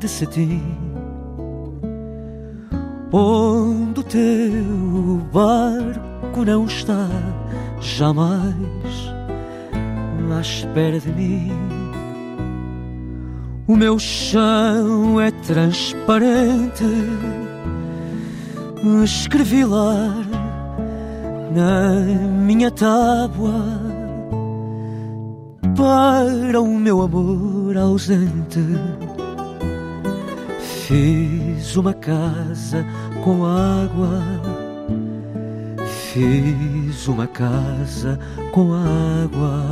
de 0.00 0.08
cetim 0.08 0.85
onde 3.16 4.00
o 4.00 4.02
teu 4.02 5.20
barco 5.32 6.44
não 6.44 6.66
está 6.66 7.08
jamais 7.80 8.54
à 10.36 10.40
espera 10.40 11.00
de 11.00 11.10
mim. 11.12 11.50
O 13.66 13.74
meu 13.74 13.98
chão 13.98 15.18
é 15.18 15.30
transparente, 15.30 16.84
escrevi 19.02 19.64
lá 19.64 20.14
na 21.54 22.00
minha 22.44 22.70
tábua 22.70 23.80
para 25.74 26.60
o 26.60 26.78
meu 26.78 27.00
amor 27.00 27.76
ausente 27.76 28.60
Fiz 30.86 31.74
uma 31.74 31.92
casa 31.92 32.86
com 33.26 33.44
água, 33.44 34.22
fiz 35.84 37.08
uma 37.08 37.26
casa 37.26 38.16
com 38.52 38.72
água. 38.72 39.64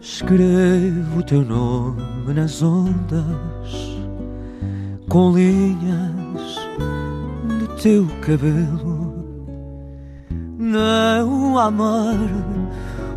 Escrevo 0.00 1.24
teu 1.24 1.44
nome 1.44 2.32
nas 2.32 2.62
ondas, 2.62 3.24
com 5.16 5.30
linhas 5.30 6.58
do 7.58 7.66
teu 7.80 8.06
cabelo. 8.20 9.24
Não 10.58 11.58
há 11.58 11.70
mar 11.70 12.18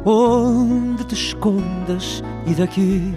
onde 0.05 1.03
te 1.03 1.13
escondas, 1.13 2.23
e 2.47 2.53
daqui 2.53 3.13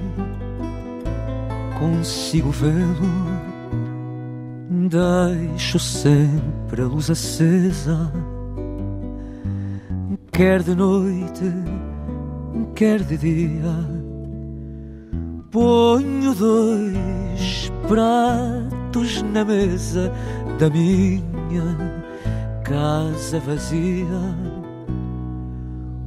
consigo 1.79 2.51
vê-lo. 2.51 3.13
Deixo 4.89 5.79
sempre 5.79 6.83
a 6.83 6.87
luz 6.87 7.09
acesa, 7.09 8.13
quer 10.33 10.61
de 10.61 10.75
noite 10.75 11.55
quer 12.75 13.01
de 13.05 13.17
dia. 13.17 14.03
Ponho 15.53 16.35
dois 16.35 17.71
pratos 18.93 19.23
na 19.23 19.45
mesa 19.45 20.13
da 20.59 20.69
minha 20.69 22.03
casa 22.63 23.41
vazia. 23.41 24.07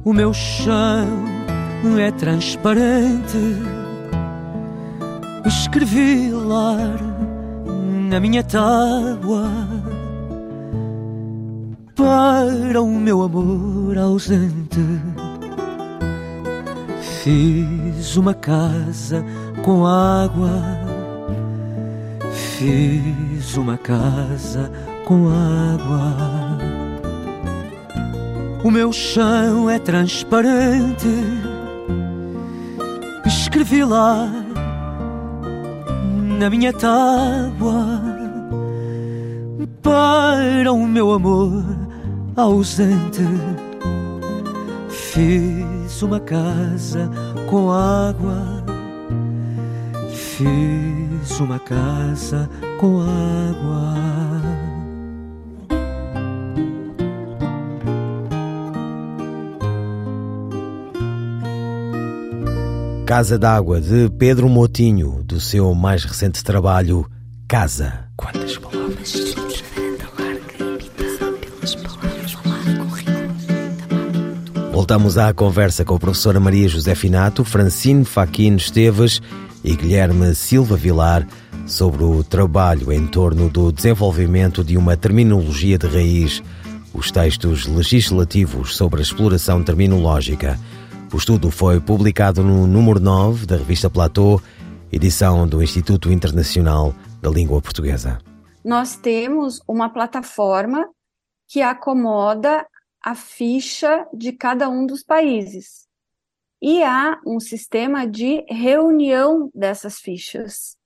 O 0.04 0.12
meu 0.12 0.32
chão 0.32 1.08
é 1.98 2.10
transparente. 2.12 3.56
Escrevi 5.44 6.30
lá 6.30 6.76
na 8.08 8.20
minha 8.20 8.42
tábua 8.42 9.50
para 11.94 12.80
o 12.80 12.86
meu 12.86 13.22
amor 13.22 13.96
ausente 13.98 14.80
Fiz 17.26 18.16
uma 18.16 18.34
casa 18.34 19.24
com 19.64 19.84
água, 19.84 20.85
fiz 22.58 23.56
uma 23.56 23.76
casa 23.76 24.70
com 25.04 25.28
água. 25.28 26.58
O 28.64 28.70
meu 28.70 28.92
chão 28.92 29.68
é 29.68 29.78
transparente, 29.78 31.06
escrevi 33.26 33.84
lá 33.84 34.28
na 36.38 36.48
minha 36.50 36.72
tábua 36.72 38.02
para 39.82 40.72
o 40.72 40.86
meu 40.86 41.12
amor 41.12 41.62
ausente. 42.36 43.22
Fiz 44.88 46.02
uma 46.02 46.20
casa 46.20 47.10
com 47.48 47.70
água. 47.70 48.64
Fiz 50.10 51.05
uma 51.40 51.58
casa 51.58 52.48
com 52.78 53.00
água. 53.00 53.94
Casa 63.06 63.38
d'Água 63.38 63.80
de 63.80 64.08
Pedro 64.10 64.48
Motinho, 64.48 65.22
do 65.22 65.38
seu 65.40 65.74
mais 65.74 66.04
recente 66.04 66.42
trabalho, 66.42 67.08
Casa. 67.46 68.04
Quantas 68.16 68.56
palavras? 68.58 69.36
Voltamos 74.72 75.16
à 75.16 75.32
conversa 75.32 75.84
com 75.84 75.94
a 75.94 75.98
professora 75.98 76.38
Maria 76.38 76.68
José 76.68 76.94
Finato, 76.94 77.44
Francine 77.44 78.04
Faquino 78.04 78.56
Esteves 78.56 79.22
e 79.66 79.74
Guilherme 79.74 80.32
Silva 80.32 80.76
Vilar 80.76 81.26
sobre 81.66 82.04
o 82.04 82.22
trabalho 82.22 82.92
em 82.92 83.04
torno 83.04 83.50
do 83.50 83.72
desenvolvimento 83.72 84.62
de 84.62 84.78
uma 84.78 84.96
terminologia 84.96 85.76
de 85.76 85.88
raiz, 85.88 86.40
os 86.94 87.10
textos 87.10 87.66
legislativos 87.66 88.76
sobre 88.76 89.00
a 89.00 89.02
exploração 89.02 89.64
terminológica. 89.64 90.56
O 91.12 91.16
estudo 91.16 91.50
foi 91.50 91.80
publicado 91.80 92.44
no 92.44 92.64
número 92.64 93.00
9 93.00 93.44
da 93.44 93.56
revista 93.56 93.90
Platô, 93.90 94.40
edição 94.92 95.48
do 95.48 95.60
Instituto 95.60 96.12
Internacional 96.12 96.94
da 97.20 97.28
Língua 97.28 97.60
Portuguesa. 97.60 98.18
Nós 98.64 98.94
temos 98.94 99.60
uma 99.66 99.88
plataforma 99.88 100.88
que 101.48 101.60
acomoda 101.60 102.64
a 103.04 103.16
ficha 103.16 104.06
de 104.14 104.32
cada 104.32 104.68
um 104.68 104.86
dos 104.86 105.02
países. 105.02 105.85
E 106.60 106.82
há 106.82 107.20
um 107.26 107.38
sistema 107.38 108.06
de 108.06 108.44
reunião 108.48 109.50
dessas 109.54 109.98
fichas 109.98 110.76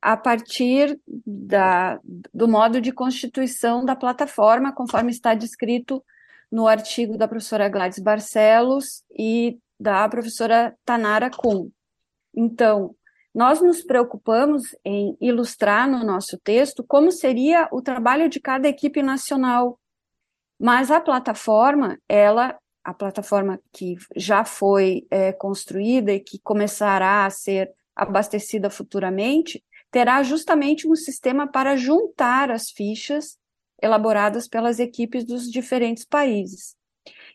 a 0.00 0.16
partir 0.16 0.98
da, 1.06 1.98
do 2.34 2.48
modo 2.48 2.80
de 2.80 2.92
constituição 2.92 3.84
da 3.84 3.94
plataforma, 3.94 4.72
conforme 4.72 5.10
está 5.10 5.34
descrito 5.34 6.04
no 6.50 6.66
artigo 6.66 7.16
da 7.16 7.28
professora 7.28 7.68
Gladys 7.68 8.00
Barcelos 8.00 9.04
e 9.16 9.58
da 9.78 10.08
professora 10.08 10.76
Tanara 10.84 11.30
Kuhn. 11.30 11.70
Então, 12.34 12.94
nós 13.34 13.62
nos 13.62 13.82
preocupamos 13.82 14.76
em 14.84 15.16
ilustrar 15.20 15.88
no 15.88 16.04
nosso 16.04 16.36
texto 16.38 16.84
como 16.86 17.10
seria 17.10 17.68
o 17.72 17.80
trabalho 17.80 18.28
de 18.28 18.40
cada 18.40 18.68
equipe 18.68 19.02
nacional 19.02 19.78
mas 20.62 20.92
a 20.92 21.00
plataforma, 21.00 21.98
ela, 22.08 22.56
a 22.84 22.92
plataforma 22.92 23.60
que 23.72 23.96
já 24.16 24.44
foi 24.44 25.06
é, 25.10 25.32
construída 25.32 26.12
e 26.12 26.20
que 26.20 26.38
começará 26.38 27.24
a 27.24 27.30
ser 27.30 27.70
abastecida 27.94 28.70
futuramente, 28.70 29.62
terá 29.90 30.22
justamente 30.22 30.88
um 30.88 30.94
sistema 30.94 31.46
para 31.46 31.76
juntar 31.76 32.50
as 32.50 32.70
fichas 32.70 33.36
elaboradas 33.80 34.48
pelas 34.48 34.78
equipes 34.78 35.24
dos 35.24 35.50
diferentes 35.50 36.04
países. 36.04 36.74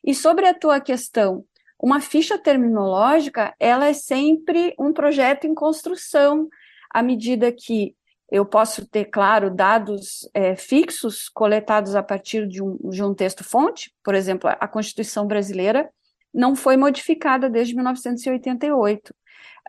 E 0.03 0.13
sobre 0.13 0.47
a 0.47 0.53
tua 0.53 0.79
questão, 0.79 1.45
uma 1.79 1.99
ficha 1.99 2.37
terminológica, 2.37 3.53
ela 3.59 3.87
é 3.87 3.93
sempre 3.93 4.73
um 4.79 4.91
projeto 4.91 5.45
em 5.45 5.53
construção, 5.53 6.47
à 6.89 7.03
medida 7.03 7.51
que 7.51 7.95
eu 8.29 8.45
posso 8.45 8.85
ter, 8.85 9.05
claro, 9.05 9.49
dados 9.49 10.29
é, 10.33 10.55
fixos 10.55 11.29
coletados 11.29 11.95
a 11.95 12.03
partir 12.03 12.47
de 12.47 12.61
um, 12.61 12.77
de 12.89 13.03
um 13.03 13.13
texto-fonte, 13.13 13.93
por 14.03 14.13
exemplo, 14.13 14.49
a 14.49 14.67
Constituição 14.67 15.25
Brasileira 15.25 15.89
não 16.33 16.55
foi 16.55 16.75
modificada 16.75 17.49
desde 17.49 17.73
1988, 17.73 19.13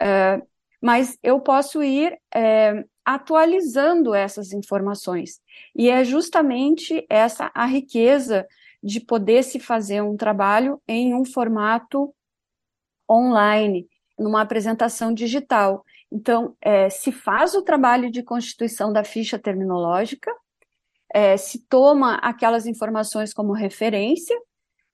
é, 0.01 0.43
mas 0.83 1.17
eu 1.23 1.41
posso 1.41 1.83
ir 1.83 2.19
é, 2.35 2.85
atualizando 3.05 4.15
essas 4.15 4.53
informações, 4.53 5.41
e 5.75 5.89
é 5.89 6.05
justamente 6.05 7.07
essa 7.09 7.51
a 7.55 7.65
riqueza 7.65 8.47
de 8.83 9.01
poder 9.01 9.43
se 9.43 9.59
fazer 9.59 10.03
um 10.03 10.17
trabalho 10.17 10.81
em 10.87 11.15
um 11.15 11.25
formato 11.25 12.15
online, 13.11 13.89
numa 14.19 14.43
apresentação 14.43 15.13
digital. 15.13 15.85
Então, 16.11 16.57
é, 16.61 16.89
se 16.89 17.13
faz 17.13 17.55
o 17.55 17.63
trabalho 17.63 18.11
de 18.11 18.23
constituição 18.23 18.93
da 18.93 19.05
ficha 19.05 19.39
terminológica, 19.39 20.33
é, 21.13 21.37
se 21.37 21.67
toma 21.67 22.17
aquelas 22.17 22.67
informações 22.67 23.33
como 23.33 23.53
referência, 23.53 24.37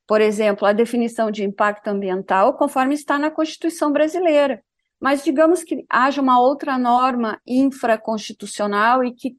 por 0.07 0.21
exemplo, 0.21 0.67
a 0.67 0.73
definição 0.73 1.31
de 1.31 1.45
impacto 1.45 1.89
ambiental, 1.89 2.55
conforme 2.55 2.95
está 2.95 3.19
na 3.19 3.31
Constituição 3.31 3.91
brasileira. 3.91 4.63
Mas 5.01 5.25
digamos 5.25 5.63
que 5.63 5.85
haja 5.89 6.21
uma 6.21 6.41
outra 6.41 6.79
norma 6.79 7.41
infraconstitucional 7.47 9.03
e 9.03 9.15
que 9.15 9.37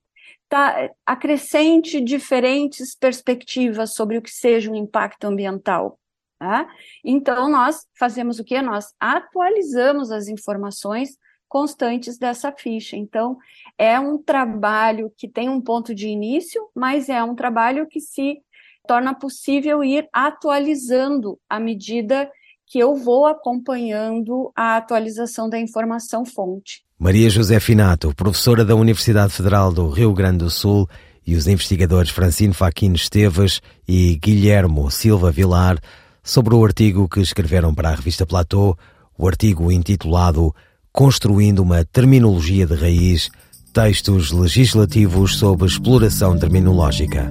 tá, 0.49 0.89
acrescente 1.05 2.01
diferentes 2.01 2.95
perspectivas 2.95 3.93
sobre 3.93 4.17
o 4.17 4.21
que 4.21 4.31
seja 4.31 4.71
um 4.71 4.75
impacto 4.75 5.25
ambiental. 5.25 5.99
Tá? 6.39 6.67
Então, 7.03 7.49
nós 7.49 7.87
fazemos 7.97 8.39
o 8.39 8.43
que? 8.43 8.61
Nós 8.61 8.93
atualizamos 8.99 10.11
as 10.11 10.27
informações 10.27 11.17
constantes 11.47 12.17
dessa 12.17 12.51
ficha. 12.51 12.95
Então, 12.95 13.37
é 13.77 13.99
um 13.99 14.17
trabalho 14.17 15.11
que 15.17 15.27
tem 15.27 15.49
um 15.49 15.61
ponto 15.61 15.93
de 15.93 16.07
início, 16.07 16.61
mas 16.75 17.09
é 17.09 17.23
um 17.23 17.35
trabalho 17.35 17.87
que 17.87 17.99
se 17.99 18.39
torna 18.87 19.13
possível 19.13 19.83
ir 19.83 20.07
atualizando 20.13 21.39
à 21.49 21.59
medida 21.59 22.29
que 22.67 22.79
eu 22.79 22.95
vou 22.95 23.25
acompanhando 23.25 24.51
a 24.55 24.77
atualização 24.77 25.49
da 25.49 25.59
informação 25.59 26.25
fonte. 26.25 26.83
Maria 26.97 27.29
José 27.29 27.59
Finato, 27.59 28.13
professora 28.15 28.63
da 28.63 28.75
Universidade 28.75 29.33
Federal 29.33 29.71
do 29.71 29.89
Rio 29.89 30.13
Grande 30.13 30.39
do 30.39 30.49
Sul, 30.49 30.87
e 31.25 31.35
os 31.35 31.47
investigadores 31.47 32.11
Francine 32.11 32.53
Faquino 32.53 32.95
Esteves 32.95 33.61
e 33.87 34.15
Guilhermo 34.15 34.91
Silva 34.91 35.31
Vilar 35.31 35.79
sobre 36.23 36.53
o 36.53 36.63
artigo 36.63 37.09
que 37.09 37.19
escreveram 37.19 37.73
para 37.73 37.89
a 37.89 37.95
revista 37.95 38.25
Platô, 38.25 38.77
o 39.17 39.27
artigo 39.27 39.71
intitulado 39.71 40.53
construindo 40.95 41.59
uma 41.59 41.83
terminologia 41.83 42.65
de 42.65 42.73
raiz, 42.73 43.29
textos 43.73 44.31
legislativos 44.31 45.35
sobre 45.35 45.67
exploração 45.67 46.37
terminológica. 46.37 47.29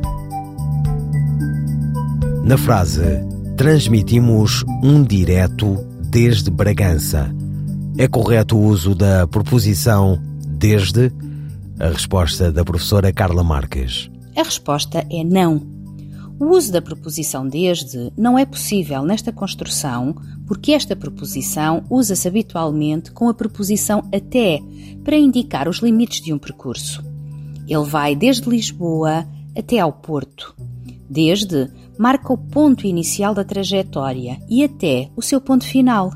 Na 2.45 2.59
frase 2.59 3.03
transmitimos 3.57 4.63
um 4.83 5.03
direto 5.03 5.77
desde 6.11 6.51
Bragança, 6.51 7.35
é 7.97 8.07
correto 8.07 8.57
o 8.57 8.67
uso 8.67 8.95
da 8.95 9.27
proposição 9.27 10.21
desde? 10.47 11.11
A 11.81 11.89
resposta 11.89 12.53
da 12.53 12.65
professora 12.65 13.13
Carla 13.13 13.43
Marques. 13.43 14.11
A 14.37 14.43
resposta 14.43 15.07
é 15.11 15.25
não. 15.25 15.74
O 16.39 16.47
uso 16.47 16.73
da 16.73 16.83
preposição 16.83 17.47
desde 17.47 18.13
não 18.17 18.37
é 18.37 18.45
possível 18.45 19.05
nesta 19.05 19.33
construção 19.33 20.15
porque 20.47 20.73
esta 20.73 20.97
preposição 20.97 21.85
usa-se 21.89 22.27
habitualmente 22.27 23.13
com 23.13 23.29
a 23.29 23.35
preposição 23.35 24.03
até 24.13 24.61
para 25.05 25.17
indicar 25.17 25.69
os 25.69 25.79
limites 25.79 26.21
de 26.21 26.33
um 26.33 26.39
percurso. 26.39 27.05
Ele 27.69 27.85
vai 27.85 28.17
desde 28.17 28.49
Lisboa 28.49 29.27
até 29.57 29.79
ao 29.79 29.93
Porto. 29.93 30.55
Desde 31.09 31.71
marca 31.97 32.33
o 32.33 32.39
ponto 32.39 32.87
inicial 32.87 33.33
da 33.33 33.45
trajetória 33.45 34.39
e 34.49 34.65
até 34.65 35.11
o 35.15 35.23
seu 35.23 35.41
ponto 35.41 35.65
final. 35.65 36.13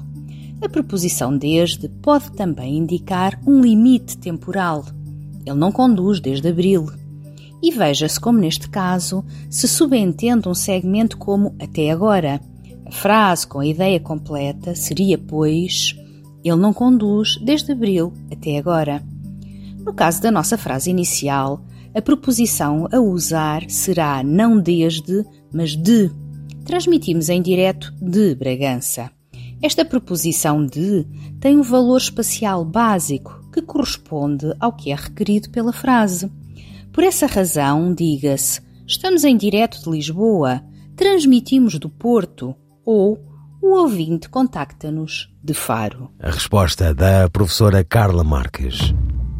A 0.60 0.68
preposição 0.68 1.36
desde 1.36 1.88
pode 1.88 2.32
também 2.32 2.78
indicar 2.78 3.40
um 3.46 3.60
limite 3.60 4.18
temporal. 4.18 4.84
Ele 5.46 5.56
não 5.56 5.70
conduz 5.70 6.18
desde 6.18 6.48
abril 6.48 6.90
e 7.62 7.70
veja-se 7.70 8.18
como, 8.20 8.38
neste 8.38 8.68
caso, 8.68 9.24
se 9.50 9.66
subentende 9.66 10.48
um 10.48 10.54
segmento 10.54 11.16
como 11.16 11.54
até 11.60 11.90
agora. 11.90 12.40
A 12.86 12.92
frase 12.92 13.46
com 13.46 13.60
a 13.60 13.66
ideia 13.66 14.00
completa 14.00 14.74
seria, 14.74 15.18
pois, 15.18 15.94
ele 16.44 16.56
não 16.56 16.72
conduz 16.72 17.36
desde 17.44 17.72
abril 17.72 18.12
até 18.32 18.58
agora. 18.58 19.02
No 19.84 19.92
caso 19.92 20.22
da 20.22 20.30
nossa 20.30 20.56
frase 20.56 20.90
inicial, 20.90 21.64
a 21.94 22.02
proposição 22.02 22.86
a 22.92 23.00
usar 23.00 23.68
será 23.68 24.22
não 24.22 24.60
desde, 24.60 25.24
mas 25.52 25.76
de. 25.76 26.10
Transmitimos 26.64 27.28
em 27.28 27.40
direto 27.40 27.92
de 28.00 28.34
Bragança. 28.34 29.10
Esta 29.60 29.84
proposição 29.84 30.64
de 30.64 31.06
tem 31.40 31.56
um 31.56 31.62
valor 31.62 31.96
espacial 31.96 32.64
básico 32.64 33.42
que 33.52 33.62
corresponde 33.62 34.54
ao 34.60 34.72
que 34.72 34.92
é 34.92 34.94
requerido 34.94 35.50
pela 35.50 35.72
frase. 35.72 36.30
Por 36.98 37.04
essa 37.04 37.28
razão, 37.28 37.94
diga-se: 37.94 38.60
estamos 38.84 39.22
em 39.22 39.36
direto 39.36 39.80
de 39.84 39.88
Lisboa, 39.88 40.60
transmitimos 40.96 41.78
do 41.78 41.88
Porto 41.88 42.56
ou 42.84 43.16
o 43.62 43.68
ouvinte 43.76 44.28
contacta-nos 44.28 45.32
de 45.40 45.54
Faro. 45.54 46.10
A 46.18 46.32
resposta 46.32 46.92
da 46.92 47.30
professora 47.30 47.84
Carla 47.84 48.24
Marques. 48.24 48.92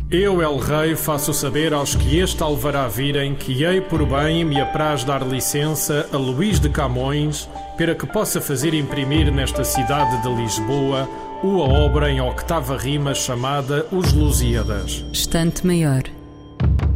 Eu, 0.08 0.40
El 0.40 0.56
Rei, 0.58 0.94
faço 0.94 1.34
saber 1.34 1.74
aos 1.74 1.96
que 1.96 2.20
este 2.20 2.40
alvará 2.44 2.86
virem 2.86 3.34
que 3.34 3.64
hei 3.64 3.80
por 3.80 4.06
bem 4.06 4.44
me 4.44 4.60
apraz 4.60 5.02
dar 5.02 5.26
licença 5.26 6.08
a 6.12 6.16
Luís 6.16 6.60
de 6.60 6.68
Camões 6.68 7.48
para 7.76 7.92
que 7.92 8.06
possa 8.06 8.40
fazer 8.40 8.72
imprimir 8.72 9.32
nesta 9.32 9.64
cidade 9.64 10.22
de 10.22 10.32
Lisboa 10.32 11.08
uma 11.42 11.64
obra 11.64 12.08
em 12.08 12.20
octava 12.20 12.76
rima 12.76 13.12
chamada 13.14 13.84
Os 13.90 14.12
Lusíadas. 14.12 15.04
Estante 15.12 15.66
Maior, 15.66 16.04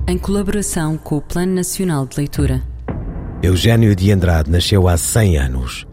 em 0.06 0.18
colaboração 0.18 0.98
com 0.98 1.16
o 1.16 1.22
Plano 1.22 1.54
Nacional 1.54 2.06
de 2.06 2.16
Leitura. 2.18 2.62
Eugênio 3.42 3.94
de 3.94 4.10
Andrade 4.10 4.50
nasceu 4.50 4.88
há 4.88 4.96
100 4.96 5.38
anos. 5.38 5.86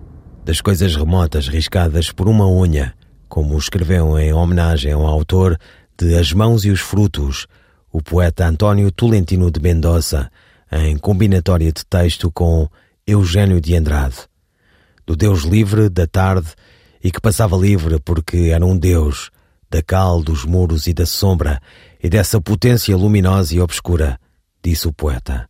Das 0.43 0.61
coisas 0.61 0.95
remotas 0.95 1.47
riscadas 1.47 2.11
por 2.11 2.27
uma 2.27 2.47
unha, 2.47 2.93
como 3.27 3.57
escreveu 3.57 4.17
em 4.17 4.33
homenagem 4.33 4.91
ao 4.91 5.05
autor 5.05 5.57
de 5.97 6.15
As 6.15 6.33
Mãos 6.33 6.65
e 6.65 6.71
os 6.71 6.79
Frutos, 6.79 7.45
o 7.91 8.01
poeta 8.01 8.47
António 8.47 8.91
Tolentino 8.91 9.51
de 9.51 9.59
Mendoza, 9.59 10.31
em 10.71 10.97
combinatória 10.97 11.71
de 11.71 11.85
texto 11.85 12.31
com 12.31 12.67
Eugênio 13.05 13.61
de 13.61 13.75
Andrade. 13.75 14.17
Do 15.05 15.15
Deus 15.15 15.43
livre 15.43 15.89
da 15.89 16.07
tarde 16.07 16.49
e 17.03 17.11
que 17.11 17.21
passava 17.21 17.55
livre 17.55 17.99
porque 17.99 18.49
era 18.53 18.65
um 18.65 18.77
Deus 18.77 19.29
da 19.69 19.83
cal, 19.83 20.21
dos 20.21 20.45
muros 20.45 20.87
e 20.87 20.93
da 20.93 21.05
sombra 21.05 21.61
e 22.01 22.09
dessa 22.09 22.39
potência 22.39 22.95
luminosa 22.95 23.55
e 23.55 23.59
obscura, 23.59 24.19
disse 24.63 24.87
o 24.87 24.93
poeta. 24.93 25.49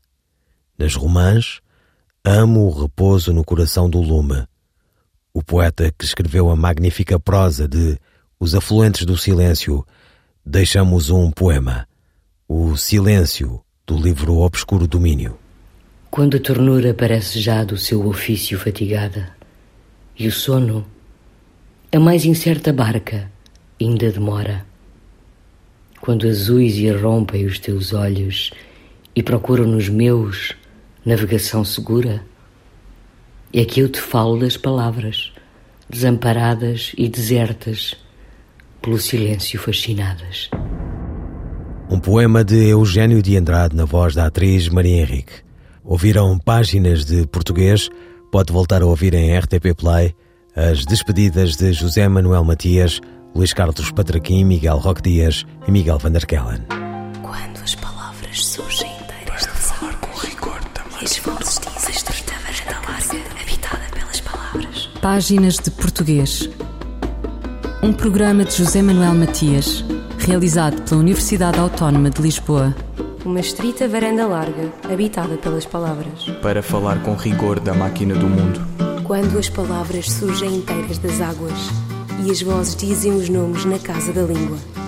Nas 0.77 0.95
romãs, 0.95 1.59
amo 2.23 2.67
o 2.67 2.81
repouso 2.81 3.31
no 3.31 3.43
coração 3.43 3.89
do 3.89 4.01
lume. 4.01 4.45
O 5.33 5.43
poeta 5.43 5.93
que 5.97 6.05
escreveu 6.05 6.49
a 6.49 6.55
magnífica 6.55 7.19
prosa 7.19 7.67
de 7.67 7.97
Os 8.39 8.55
Afluentes 8.55 9.05
do 9.05 9.15
Silêncio 9.15 9.85
deixamos 10.45 11.09
um 11.09 11.29
poema, 11.29 11.87
O 12.47 12.75
Silêncio, 12.75 13.61
do 13.85 13.95
livro 13.95 14.37
Obscuro 14.37 14.87
Domínio. 14.87 15.37
Quando 16.09 16.37
a 16.37 16.39
ternura 16.39 16.93
parece 16.93 17.39
já 17.39 17.63
do 17.63 17.77
seu 17.77 18.07
ofício 18.07 18.57
fatigada, 18.57 19.35
e 20.17 20.27
o 20.27 20.31
sono, 20.31 20.85
a 21.91 21.99
mais 21.99 22.25
incerta 22.25 22.73
barca, 22.73 23.31
ainda 23.79 24.11
demora. 24.11 24.68
Quando 26.01 26.27
azuis 26.27 26.75
irrompem 26.75 27.45
os 27.45 27.59
teus 27.59 27.93
olhos 27.93 28.51
e 29.15 29.21
procuram 29.21 29.65
nos 29.65 29.89
meus 29.89 30.53
navegação 31.05 31.63
segura, 31.63 32.23
é 33.53 33.65
que 33.65 33.79
eu 33.81 33.89
te 33.89 33.99
falo 33.99 34.39
das 34.39 34.55
palavras, 34.55 35.31
desamparadas 35.89 36.93
e 36.97 37.09
desertas, 37.09 37.95
pelo 38.81 38.97
silêncio 38.97 39.59
fascinadas. 39.59 40.49
Um 41.89 41.99
poema 41.99 42.43
de 42.43 42.69
Eugênio 42.69 43.21
de 43.21 43.35
Andrade 43.35 43.75
na 43.75 43.83
voz 43.83 44.15
da 44.15 44.27
atriz 44.27 44.69
Maria 44.69 45.01
Henrique. 45.01 45.33
Ouviram 45.83 46.37
páginas 46.37 47.03
de 47.03 47.25
português? 47.27 47.89
Pode 48.31 48.53
voltar 48.53 48.81
a 48.81 48.85
ouvir 48.85 49.13
em 49.15 49.37
RTP 49.37 49.75
Play 49.75 50.15
as 50.55 50.85
despedidas 50.85 51.55
de 51.55 51.73
José 51.73 52.07
Manuel 52.07 52.43
Matias, 52.43 53.01
Luís 53.39 53.53
Carlos 53.53 53.89
Patraquim, 53.91 54.43
Miguel 54.43 54.75
Roque 54.79 55.01
Dias 55.01 55.45
e 55.65 55.71
Miguel 55.71 55.97
Van 55.97 56.11
der 56.11 56.25
Kellen. 56.25 56.61
Quando 57.21 57.63
as 57.63 57.73
palavras 57.73 58.45
surgem 58.45 58.91
inteiras 59.01 59.45
Para 59.45 59.55
falar 59.55 59.95
com 60.01 60.19
rigor 60.19 60.61
também. 60.73 60.99
E 61.03 61.21
vozes 61.21 61.57
dizem 61.57 61.95
estreita 61.95 62.33
varanda 62.43 62.85
larga, 62.85 63.41
habitada 63.41 63.85
pelas 63.93 64.19
palavras. 64.19 64.89
Páginas 65.01 65.55
de 65.55 65.71
português 65.71 66.49
um 67.81 67.93
programa 67.93 68.43
de 68.43 68.57
José 68.57 68.81
Manuel 68.81 69.15
Matias, 69.15 69.85
realizado 70.17 70.81
pela 70.81 70.99
Universidade 70.99 71.57
Autónoma 71.57 72.09
de 72.09 72.21
Lisboa. 72.21 72.75
Uma 73.23 73.39
estrita 73.39 73.87
varanda 73.87 74.27
larga, 74.27 74.69
habitada 74.83 75.37
pelas 75.37 75.65
palavras. 75.65 76.25
Para 76.41 76.61
falar 76.61 77.01
com 77.03 77.13
rigor 77.13 77.61
da 77.61 77.73
máquina 77.73 78.15
do 78.15 78.27
mundo. 78.27 78.59
Quando 79.05 79.39
as 79.39 79.47
palavras 79.47 80.11
surgem 80.11 80.57
inteiras 80.57 80.97
das 80.97 81.21
águas 81.21 81.89
e 82.25 82.31
as 82.31 82.41
vozes 82.41 82.75
dizem 82.75 83.13
os 83.13 83.29
nomes 83.29 83.65
na 83.65 83.79
casa 83.79 84.11
da 84.11 84.21
língua. 84.21 84.78